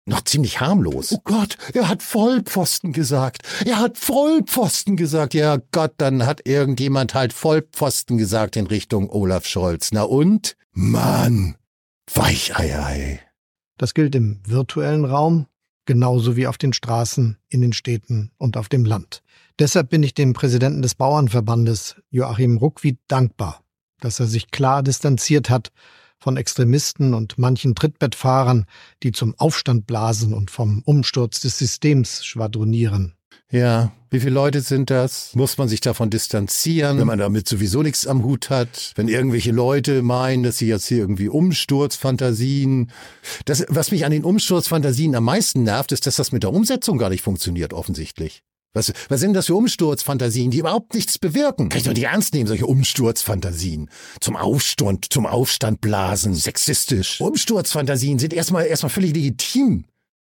noch 0.08 0.22
ziemlich 0.22 0.60
harmlos. 0.60 1.12
Oh 1.12 1.20
Gott, 1.24 1.56
er 1.74 1.88
hat 1.88 2.02
Vollpfosten 2.02 2.92
gesagt. 2.92 3.42
Er 3.64 3.78
hat 3.78 3.98
Vollpfosten 3.98 4.96
gesagt. 4.96 5.34
Ja 5.34 5.58
Gott, 5.72 5.94
dann 5.98 6.26
hat 6.26 6.46
irgendjemand 6.46 7.14
halt 7.14 7.32
Vollpfosten 7.32 8.18
gesagt 8.18 8.56
in 8.56 8.66
Richtung 8.66 9.10
Olaf 9.10 9.46
Scholz. 9.46 9.90
Na 9.92 10.02
und? 10.02 10.56
Mann, 10.72 11.56
Weicheiei. 12.12 13.20
Das 13.76 13.94
gilt 13.94 14.14
im 14.14 14.40
virtuellen 14.44 15.04
Raum 15.04 15.46
genauso 15.86 16.36
wie 16.36 16.46
auf 16.46 16.58
den 16.58 16.74
Straßen, 16.74 17.38
in 17.48 17.62
den 17.62 17.72
Städten 17.72 18.30
und 18.36 18.56
auf 18.58 18.68
dem 18.68 18.84
Land. 18.84 19.22
Deshalb 19.58 19.88
bin 19.88 20.02
ich 20.02 20.12
dem 20.14 20.34
Präsidenten 20.34 20.82
des 20.82 20.94
Bauernverbandes 20.94 21.96
Joachim 22.10 22.58
Ruckwied 22.58 22.98
dankbar, 23.08 23.62
dass 24.00 24.20
er 24.20 24.26
sich 24.26 24.50
klar 24.50 24.82
distanziert 24.82 25.48
hat 25.48 25.72
von 26.18 26.36
Extremisten 26.36 27.14
und 27.14 27.38
manchen 27.38 27.74
Trittbettfahrern, 27.74 28.66
die 29.02 29.12
zum 29.12 29.34
Aufstand 29.38 29.86
blasen 29.86 30.34
und 30.34 30.50
vom 30.50 30.82
Umsturz 30.84 31.40
des 31.40 31.58
Systems 31.58 32.24
schwadronieren. 32.24 33.14
Ja, 33.50 33.92
wie 34.10 34.20
viele 34.20 34.32
Leute 34.32 34.60
sind 34.60 34.90
das? 34.90 35.34
Muss 35.34 35.56
man 35.56 35.68
sich 35.68 35.80
davon 35.80 36.10
distanzieren, 36.10 36.98
wenn 36.98 37.06
man 37.06 37.18
damit 37.18 37.48
sowieso 37.48 37.82
nichts 37.82 38.06
am 38.06 38.22
Hut 38.22 38.50
hat? 38.50 38.92
Wenn 38.94 39.08
irgendwelche 39.08 39.52
Leute 39.52 40.02
meinen, 40.02 40.42
dass 40.42 40.58
sie 40.58 40.66
jetzt 40.66 40.86
hier 40.86 40.98
irgendwie 40.98 41.28
Umsturzfantasien. 41.28 42.90
Das, 43.46 43.64
was 43.68 43.90
mich 43.90 44.04
an 44.04 44.12
den 44.12 44.24
Umsturzfantasien 44.24 45.14
am 45.14 45.24
meisten 45.24 45.62
nervt, 45.62 45.92
ist, 45.92 46.06
dass 46.06 46.16
das 46.16 46.32
mit 46.32 46.42
der 46.42 46.52
Umsetzung 46.52 46.98
gar 46.98 47.08
nicht 47.08 47.22
funktioniert, 47.22 47.72
offensichtlich. 47.72 48.42
Was, 48.74 48.92
was 49.08 49.20
sind 49.20 49.34
das 49.34 49.46
für 49.46 49.54
Umsturzfantasien, 49.54 50.50
die 50.50 50.58
überhaupt 50.58 50.94
nichts 50.94 51.18
bewirken? 51.18 51.68
Kann 51.68 51.78
ich 51.78 51.84
doch 51.84 51.94
nicht 51.94 52.04
ernst 52.04 52.34
nehmen, 52.34 52.46
solche 52.46 52.66
Umsturzfantasien. 52.66 53.90
Zum 54.20 54.36
Aufstand, 54.36 55.12
zum 55.12 55.26
Aufstand 55.26 55.80
blasen, 55.80 56.34
sexistisch. 56.34 57.20
Umsturzfantasien 57.20 58.18
sind 58.18 58.34
erstmal, 58.34 58.66
erstmal 58.66 58.90
völlig 58.90 59.14
legitim. 59.14 59.84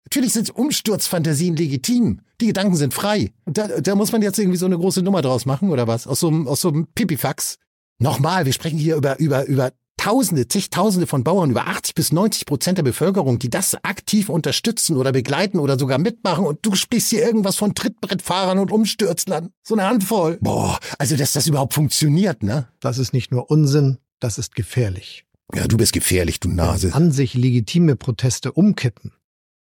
Natürlich 0.04 0.34
sind 0.34 0.54
Umsturzfantasien 0.54 1.56
legitim. 1.56 2.20
Die 2.40 2.46
Gedanken 2.46 2.76
sind 2.76 2.94
frei. 2.94 3.32
Da, 3.46 3.80
da 3.80 3.94
muss 3.94 4.12
man 4.12 4.22
jetzt 4.22 4.38
irgendwie 4.38 4.58
so 4.58 4.66
eine 4.66 4.78
große 4.78 5.02
Nummer 5.02 5.22
draus 5.22 5.46
machen, 5.46 5.70
oder 5.70 5.88
was? 5.88 6.06
Aus 6.06 6.20
so 6.20 6.28
einem, 6.28 6.46
aus 6.46 6.60
so 6.60 6.68
einem 6.68 6.86
Pipifax. 6.94 7.58
Nochmal, 7.98 8.44
wir 8.44 8.52
sprechen 8.52 8.78
hier 8.78 8.96
über, 8.96 9.18
über, 9.18 9.46
über 9.46 9.72
Tausende, 10.06 10.46
zigtausende 10.46 11.08
von 11.08 11.24
Bauern, 11.24 11.50
über 11.50 11.66
80 11.66 11.96
bis 11.96 12.12
90 12.12 12.46
Prozent 12.46 12.78
der 12.78 12.84
Bevölkerung, 12.84 13.40
die 13.40 13.50
das 13.50 13.74
aktiv 13.82 14.28
unterstützen 14.28 14.96
oder 14.96 15.10
begleiten 15.10 15.58
oder 15.58 15.76
sogar 15.76 15.98
mitmachen 15.98 16.46
und 16.46 16.60
du 16.62 16.76
sprichst 16.76 17.10
hier 17.10 17.26
irgendwas 17.26 17.56
von 17.56 17.74
Trittbrettfahrern 17.74 18.60
und 18.60 18.70
Umstürzlern. 18.70 19.50
So 19.64 19.74
eine 19.74 19.88
Handvoll. 19.88 20.38
Boah, 20.40 20.78
also 21.00 21.16
dass 21.16 21.32
das 21.32 21.48
überhaupt 21.48 21.74
funktioniert, 21.74 22.44
ne? 22.44 22.68
Das 22.78 22.98
ist 22.98 23.14
nicht 23.14 23.32
nur 23.32 23.50
Unsinn, 23.50 23.98
das 24.20 24.38
ist 24.38 24.54
gefährlich. 24.54 25.26
Ja, 25.52 25.66
du 25.66 25.76
bist 25.76 25.92
gefährlich, 25.92 26.38
du 26.38 26.50
Nase. 26.50 26.86
Wenn 26.86 26.94
an 26.94 27.10
sich 27.10 27.34
legitime 27.34 27.96
Proteste 27.96 28.52
umkippen, 28.52 29.10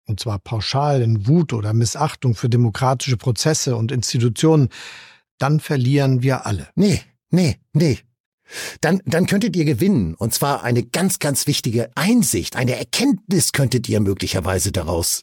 und 0.06 0.22
zwar 0.22 0.40
pauschal 0.40 1.02
in 1.02 1.28
Wut 1.28 1.52
oder 1.52 1.74
Missachtung 1.74 2.36
für 2.36 2.48
demokratische 2.48 3.18
Prozesse 3.18 3.76
und 3.76 3.92
Institutionen, 3.92 4.70
dann 5.40 5.60
verlieren 5.60 6.24
wir 6.24 6.46
alle. 6.46 6.70
Nee, 6.76 7.02
nee, 7.32 7.58
nee, 7.74 8.00
dann, 8.82 9.02
dann 9.06 9.26
könntet 9.26 9.56
ihr 9.56 9.66
gewinnen. 9.66 10.16
Und 10.16 10.34
zwar 10.34 10.64
eine 10.64 10.84
ganz, 10.84 11.20
ganz 11.20 11.48
wichtige 11.48 11.92
Einsicht, 11.96 12.56
eine 12.56 12.78
Erkenntnis 12.78 13.52
könntet 13.52 13.88
ihr 13.90 14.00
möglicherweise 14.00 14.72
daraus 14.72 15.22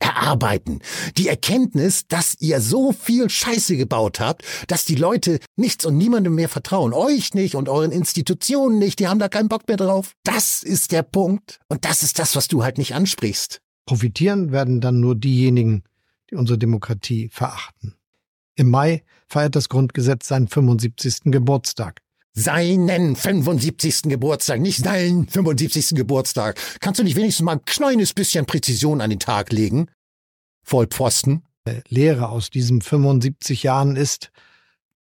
erarbeiten. 0.00 0.80
Die 1.16 1.28
Erkenntnis, 1.28 2.06
dass 2.06 2.36
ihr 2.40 2.60
so 2.60 2.92
viel 2.92 3.28
Scheiße 3.28 3.76
gebaut 3.76 4.20
habt, 4.20 4.44
dass 4.68 4.84
die 4.84 4.94
Leute 4.94 5.40
nichts 5.56 5.84
und 5.84 5.96
niemandem 5.96 6.34
mehr 6.34 6.48
vertrauen. 6.48 6.92
Euch 6.92 7.34
nicht 7.34 7.54
und 7.54 7.68
euren 7.68 7.92
Institutionen 7.92 8.78
nicht. 8.78 8.98
Die 9.00 9.08
haben 9.08 9.18
da 9.18 9.28
keinen 9.28 9.48
Bock 9.48 9.66
mehr 9.68 9.76
drauf. 9.76 10.12
Das 10.24 10.62
ist 10.62 10.92
der 10.92 11.02
Punkt. 11.02 11.58
Und 11.68 11.84
das 11.84 12.02
ist 12.02 12.18
das, 12.18 12.36
was 12.36 12.48
du 12.48 12.62
halt 12.62 12.78
nicht 12.78 12.94
ansprichst. 12.94 13.60
Profitieren 13.86 14.52
werden 14.52 14.80
dann 14.80 15.00
nur 15.00 15.16
diejenigen, 15.16 15.82
die 16.30 16.36
unsere 16.36 16.58
Demokratie 16.58 17.28
verachten. 17.32 17.94
Im 18.54 18.70
Mai 18.70 19.02
feiert 19.28 19.56
das 19.56 19.68
Grundgesetz 19.68 20.28
seinen 20.28 20.48
75. 20.48 21.32
Geburtstag 21.32 22.02
seinen 22.34 23.16
75. 23.16 24.02
Geburtstag, 24.04 24.60
nicht 24.60 24.82
seinen 24.82 25.28
75. 25.28 25.90
Geburtstag. 25.90 26.60
Kannst 26.80 27.00
du 27.00 27.04
nicht 27.04 27.16
wenigstens 27.16 27.44
mal 27.44 27.52
ein 27.52 27.64
kleines 27.64 28.14
bisschen 28.14 28.46
Präzision 28.46 29.00
an 29.00 29.10
den 29.10 29.18
Tag 29.18 29.52
legen? 29.52 29.88
Vollpfosten. 30.62 31.42
Lehre 31.88 32.30
aus 32.30 32.48
diesen 32.50 32.80
75 32.80 33.62
Jahren 33.62 33.96
ist, 33.96 34.30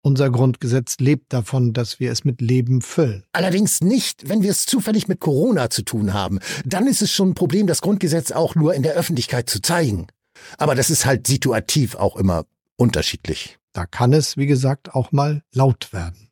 unser 0.02 0.30
Grundgesetz 0.30 0.96
lebt 0.98 1.32
davon, 1.32 1.74
dass 1.74 2.00
wir 2.00 2.10
es 2.10 2.24
mit 2.24 2.40
Leben 2.40 2.80
füllen. 2.80 3.24
Allerdings 3.32 3.82
nicht, 3.82 4.28
wenn 4.28 4.42
wir 4.42 4.50
es 4.50 4.64
zufällig 4.64 5.08
mit 5.08 5.20
Corona 5.20 5.68
zu 5.68 5.82
tun 5.82 6.14
haben. 6.14 6.38
Dann 6.64 6.86
ist 6.86 7.02
es 7.02 7.12
schon 7.12 7.30
ein 7.30 7.34
Problem, 7.34 7.66
das 7.66 7.82
Grundgesetz 7.82 8.32
auch 8.32 8.54
nur 8.54 8.74
in 8.74 8.82
der 8.82 8.94
Öffentlichkeit 8.94 9.50
zu 9.50 9.60
zeigen. 9.60 10.06
Aber 10.56 10.74
das 10.74 10.88
ist 10.88 11.04
halt 11.04 11.26
situativ 11.26 11.96
auch 11.96 12.16
immer 12.16 12.46
unterschiedlich. 12.76 13.58
Da 13.74 13.84
kann 13.84 14.14
es, 14.14 14.38
wie 14.38 14.46
gesagt, 14.46 14.94
auch 14.94 15.12
mal 15.12 15.42
laut 15.52 15.92
werden. 15.92 16.29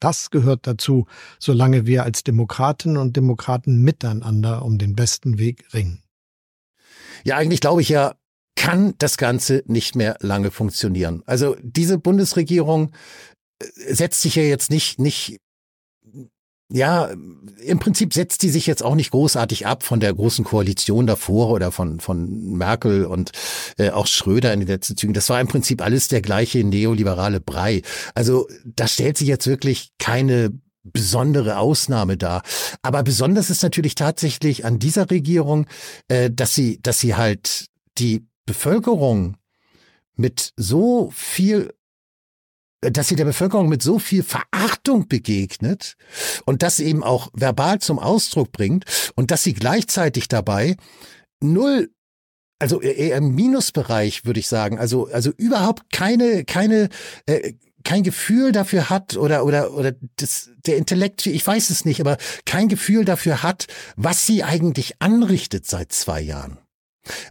Das 0.00 0.30
gehört 0.30 0.66
dazu, 0.66 1.06
solange 1.38 1.86
wir 1.86 2.04
als 2.04 2.22
Demokratinnen 2.22 2.96
und 2.98 3.16
Demokraten 3.16 3.82
miteinander 3.82 4.64
um 4.64 4.78
den 4.78 4.94
besten 4.94 5.38
Weg 5.38 5.72
ringen. 5.72 6.02
Ja, 7.24 7.36
eigentlich 7.36 7.60
glaube 7.60 7.80
ich 7.80 7.88
ja, 7.88 8.14
kann 8.56 8.94
das 8.98 9.16
Ganze 9.16 9.62
nicht 9.66 9.94
mehr 9.94 10.16
lange 10.20 10.50
funktionieren. 10.50 11.22
Also 11.26 11.56
diese 11.62 11.98
Bundesregierung 11.98 12.92
äh, 13.60 13.94
setzt 13.94 14.22
sich 14.22 14.34
ja 14.34 14.42
jetzt 14.42 14.70
nicht, 14.70 14.98
nicht 14.98 15.40
ja, 16.68 17.10
im 17.62 17.78
Prinzip 17.78 18.12
setzt 18.12 18.42
die 18.42 18.48
sich 18.48 18.66
jetzt 18.66 18.82
auch 18.82 18.96
nicht 18.96 19.12
großartig 19.12 19.66
ab 19.66 19.84
von 19.84 20.00
der 20.00 20.12
großen 20.12 20.44
Koalition 20.44 21.06
davor 21.06 21.50
oder 21.50 21.70
von, 21.70 22.00
von 22.00 22.56
Merkel 22.56 23.04
und 23.04 23.30
äh, 23.78 23.90
auch 23.90 24.08
Schröder 24.08 24.52
in 24.52 24.60
den 24.60 24.68
letzten 24.68 24.96
Zügen. 24.96 25.14
Das 25.14 25.28
war 25.30 25.40
im 25.40 25.46
Prinzip 25.46 25.80
alles 25.80 26.08
der 26.08 26.22
gleiche 26.22 26.64
neoliberale 26.64 27.40
Brei. 27.40 27.82
Also 28.14 28.48
da 28.64 28.88
stellt 28.88 29.16
sich 29.16 29.28
jetzt 29.28 29.46
wirklich 29.46 29.92
keine 29.98 30.50
besondere 30.82 31.58
Ausnahme 31.58 32.16
dar. 32.16 32.42
Aber 32.82 33.02
besonders 33.02 33.50
ist 33.50 33.62
natürlich 33.62 33.94
tatsächlich 33.94 34.64
an 34.64 34.78
dieser 34.78 35.10
Regierung, 35.10 35.66
äh, 36.08 36.30
dass 36.30 36.54
sie, 36.54 36.80
dass 36.82 36.98
sie 36.98 37.14
halt 37.14 37.66
die 37.98 38.26
Bevölkerung 38.44 39.36
mit 40.16 40.52
so 40.56 41.10
viel 41.14 41.72
dass 42.80 43.08
sie 43.08 43.16
der 43.16 43.24
Bevölkerung 43.24 43.68
mit 43.68 43.82
so 43.82 43.98
viel 43.98 44.22
Verachtung 44.22 45.08
begegnet 45.08 45.96
und 46.44 46.62
das 46.62 46.80
eben 46.80 47.02
auch 47.02 47.30
verbal 47.32 47.80
zum 47.80 47.98
Ausdruck 47.98 48.52
bringt 48.52 48.84
und 49.14 49.30
dass 49.30 49.42
sie 49.42 49.54
gleichzeitig 49.54 50.28
dabei 50.28 50.76
null 51.40 51.90
also 52.58 52.80
eher 52.80 53.18
im 53.18 53.34
Minusbereich 53.34 54.24
würde 54.24 54.40
ich 54.40 54.48
sagen, 54.48 54.78
also 54.78 55.08
also 55.08 55.30
überhaupt 55.36 55.92
keine 55.92 56.44
keine 56.44 56.88
äh, 57.26 57.52
kein 57.84 58.02
Gefühl 58.02 58.52
dafür 58.52 58.90
hat 58.90 59.16
oder 59.16 59.44
oder 59.44 59.72
oder 59.72 59.92
das, 60.16 60.50
der 60.66 60.76
Intellekt, 60.76 61.26
ich 61.26 61.46
weiß 61.46 61.70
es 61.70 61.84
nicht, 61.84 62.00
aber 62.00 62.16
kein 62.44 62.68
Gefühl 62.68 63.04
dafür 63.04 63.42
hat, 63.42 63.66
was 63.96 64.26
sie 64.26 64.42
eigentlich 64.42 65.00
anrichtet 65.00 65.66
seit 65.66 65.92
zwei 65.92 66.20
Jahren. 66.20 66.58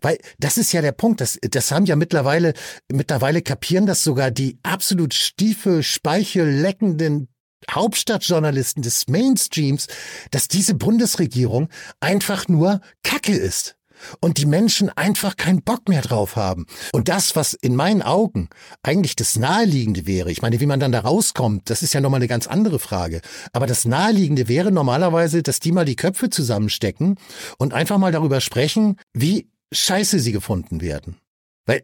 Weil 0.01 0.17
das 0.39 0.57
ist 0.57 0.73
ja 0.73 0.81
der 0.81 0.91
Punkt, 0.91 1.21
das, 1.21 1.39
das 1.41 1.71
haben 1.71 1.85
ja 1.85 1.95
mittlerweile, 1.95 2.53
mittlerweile 2.91 3.41
kapieren 3.41 3.85
das 3.85 4.03
sogar 4.03 4.31
die 4.31 4.59
absolut 4.63 5.13
stiefel-speichel-leckenden 5.13 7.29
Hauptstadtjournalisten 7.71 8.83
des 8.83 9.07
Mainstreams, 9.07 9.88
dass 10.31 10.47
diese 10.47 10.75
Bundesregierung 10.75 11.69
einfach 11.99 12.47
nur 12.47 12.81
Kacke 13.03 13.33
ist. 13.33 13.75
und 14.19 14.38
die 14.38 14.45
Menschen 14.45 14.89
einfach 14.89 15.38
keinen 15.38 15.63
Bock 15.63 15.88
mehr 15.88 16.01
drauf 16.01 16.35
haben. 16.35 16.65
Und 16.93 17.09
das, 17.09 17.35
was 17.35 17.53
in 17.53 17.75
meinen 17.75 18.01
Augen 18.01 18.49
eigentlich 18.83 19.15
das 19.15 19.38
Naheliegende 19.38 20.05
wäre, 20.05 20.31
ich 20.31 20.41
meine, 20.41 20.59
wie 20.59 20.65
man 20.65 20.79
dann 20.79 20.91
da 20.91 21.01
rauskommt, 21.01 21.69
das 21.69 21.81
ist 21.81 21.93
ja 21.93 22.01
nochmal 22.01 22.19
eine 22.19 22.27
ganz 22.27 22.47
andere 22.47 22.79
Frage. 22.79 23.21
Aber 23.53 23.67
das 23.67 23.85
Naheliegende 23.85 24.47
wäre 24.47 24.71
normalerweise, 24.71 25.43
dass 25.43 25.59
die 25.59 25.71
mal 25.71 25.85
die 25.85 25.95
Köpfe 25.95 26.29
zusammenstecken 26.29 27.15
und 27.57 27.73
einfach 27.73 27.97
mal 27.97 28.11
darüber 28.11 28.41
sprechen, 28.41 28.97
wie 29.13 29.49
scheiße 29.75 30.19
sie 30.19 30.31
gefunden 30.31 30.81
werden. 30.81 31.17
Weil 31.65 31.83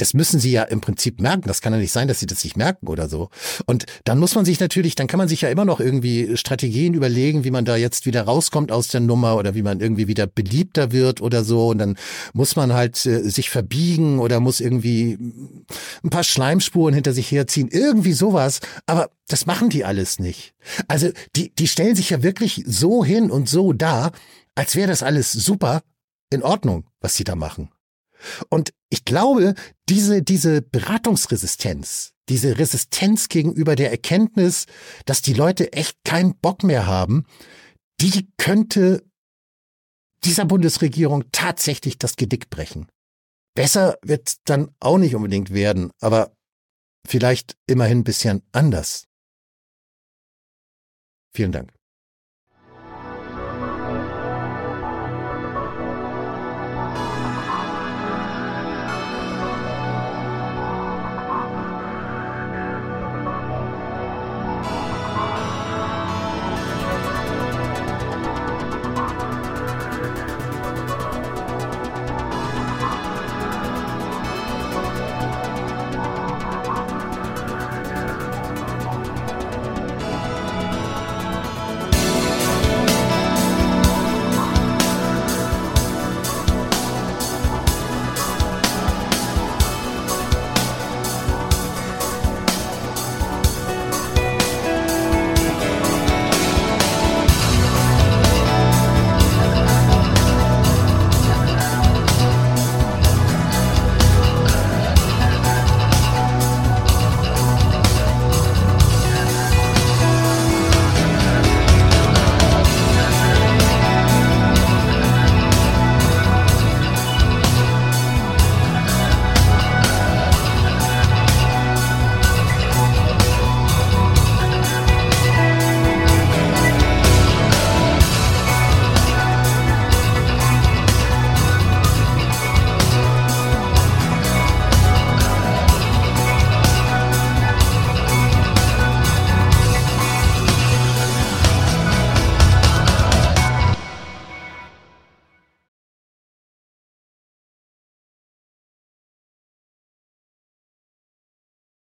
das 0.00 0.14
müssen 0.14 0.40
sie 0.40 0.50
ja 0.50 0.62
im 0.62 0.80
Prinzip 0.80 1.20
merken. 1.20 1.46
Das 1.46 1.60
kann 1.60 1.72
ja 1.72 1.78
nicht 1.78 1.92
sein, 1.92 2.08
dass 2.08 2.20
sie 2.20 2.26
das 2.26 2.42
nicht 2.42 2.56
merken 2.56 2.88
oder 2.88 3.08
so. 3.08 3.28
Und 3.66 3.84
dann 4.04 4.18
muss 4.18 4.34
man 4.34 4.44
sich 4.44 4.58
natürlich, 4.58 4.94
dann 4.94 5.06
kann 5.06 5.18
man 5.18 5.28
sich 5.28 5.42
ja 5.42 5.50
immer 5.50 5.64
noch 5.64 5.80
irgendwie 5.80 6.36
Strategien 6.36 6.94
überlegen, 6.94 7.44
wie 7.44 7.50
man 7.50 7.64
da 7.64 7.76
jetzt 7.76 8.06
wieder 8.06 8.22
rauskommt 8.22 8.72
aus 8.72 8.88
der 8.88 9.00
Nummer 9.00 9.36
oder 9.36 9.54
wie 9.54 9.62
man 9.62 9.80
irgendwie 9.80 10.08
wieder 10.08 10.26
beliebter 10.26 10.92
wird 10.92 11.20
oder 11.20 11.44
so. 11.44 11.68
Und 11.68 11.78
dann 11.78 11.96
muss 12.32 12.56
man 12.56 12.72
halt 12.72 13.04
äh, 13.04 13.28
sich 13.28 13.50
verbiegen 13.50 14.18
oder 14.20 14.40
muss 14.40 14.60
irgendwie 14.60 15.18
ein 16.02 16.10
paar 16.10 16.24
Schleimspuren 16.24 16.94
hinter 16.94 17.12
sich 17.12 17.30
herziehen. 17.30 17.68
Irgendwie 17.70 18.12
sowas. 18.12 18.60
Aber 18.86 19.10
das 19.28 19.46
machen 19.46 19.68
die 19.68 19.84
alles 19.84 20.18
nicht. 20.18 20.54
Also 20.88 21.10
die, 21.36 21.54
die 21.54 21.68
stellen 21.68 21.94
sich 21.94 22.10
ja 22.10 22.22
wirklich 22.22 22.64
so 22.66 23.04
hin 23.04 23.30
und 23.30 23.48
so 23.48 23.72
da, 23.72 24.12
als 24.54 24.76
wäre 24.76 24.88
das 24.88 25.02
alles 25.02 25.32
super 25.32 25.82
in 26.30 26.42
Ordnung, 26.42 26.88
was 27.00 27.14
sie 27.14 27.24
da 27.24 27.34
machen. 27.34 27.70
Und 28.48 28.72
ich 28.90 29.04
glaube, 29.04 29.54
diese, 29.88 30.22
diese 30.22 30.62
Beratungsresistenz, 30.62 32.12
diese 32.28 32.58
Resistenz 32.58 33.28
gegenüber 33.28 33.76
der 33.76 33.90
Erkenntnis, 33.90 34.66
dass 35.06 35.22
die 35.22 35.32
Leute 35.32 35.72
echt 35.72 35.98
keinen 36.04 36.36
Bock 36.38 36.62
mehr 36.62 36.86
haben, 36.86 37.26
die 38.00 38.30
könnte 38.36 39.04
dieser 40.24 40.44
Bundesregierung 40.44 41.24
tatsächlich 41.32 41.98
das 41.98 42.16
Gedick 42.16 42.50
brechen. 42.50 42.88
Besser 43.54 43.98
wird 44.02 44.36
dann 44.48 44.74
auch 44.80 44.98
nicht 44.98 45.14
unbedingt 45.14 45.50
werden, 45.50 45.90
aber 46.00 46.36
vielleicht 47.06 47.56
immerhin 47.66 47.98
ein 47.98 48.04
bisschen 48.04 48.42
anders. 48.52 49.06
Vielen 51.34 51.52
Dank. 51.52 51.79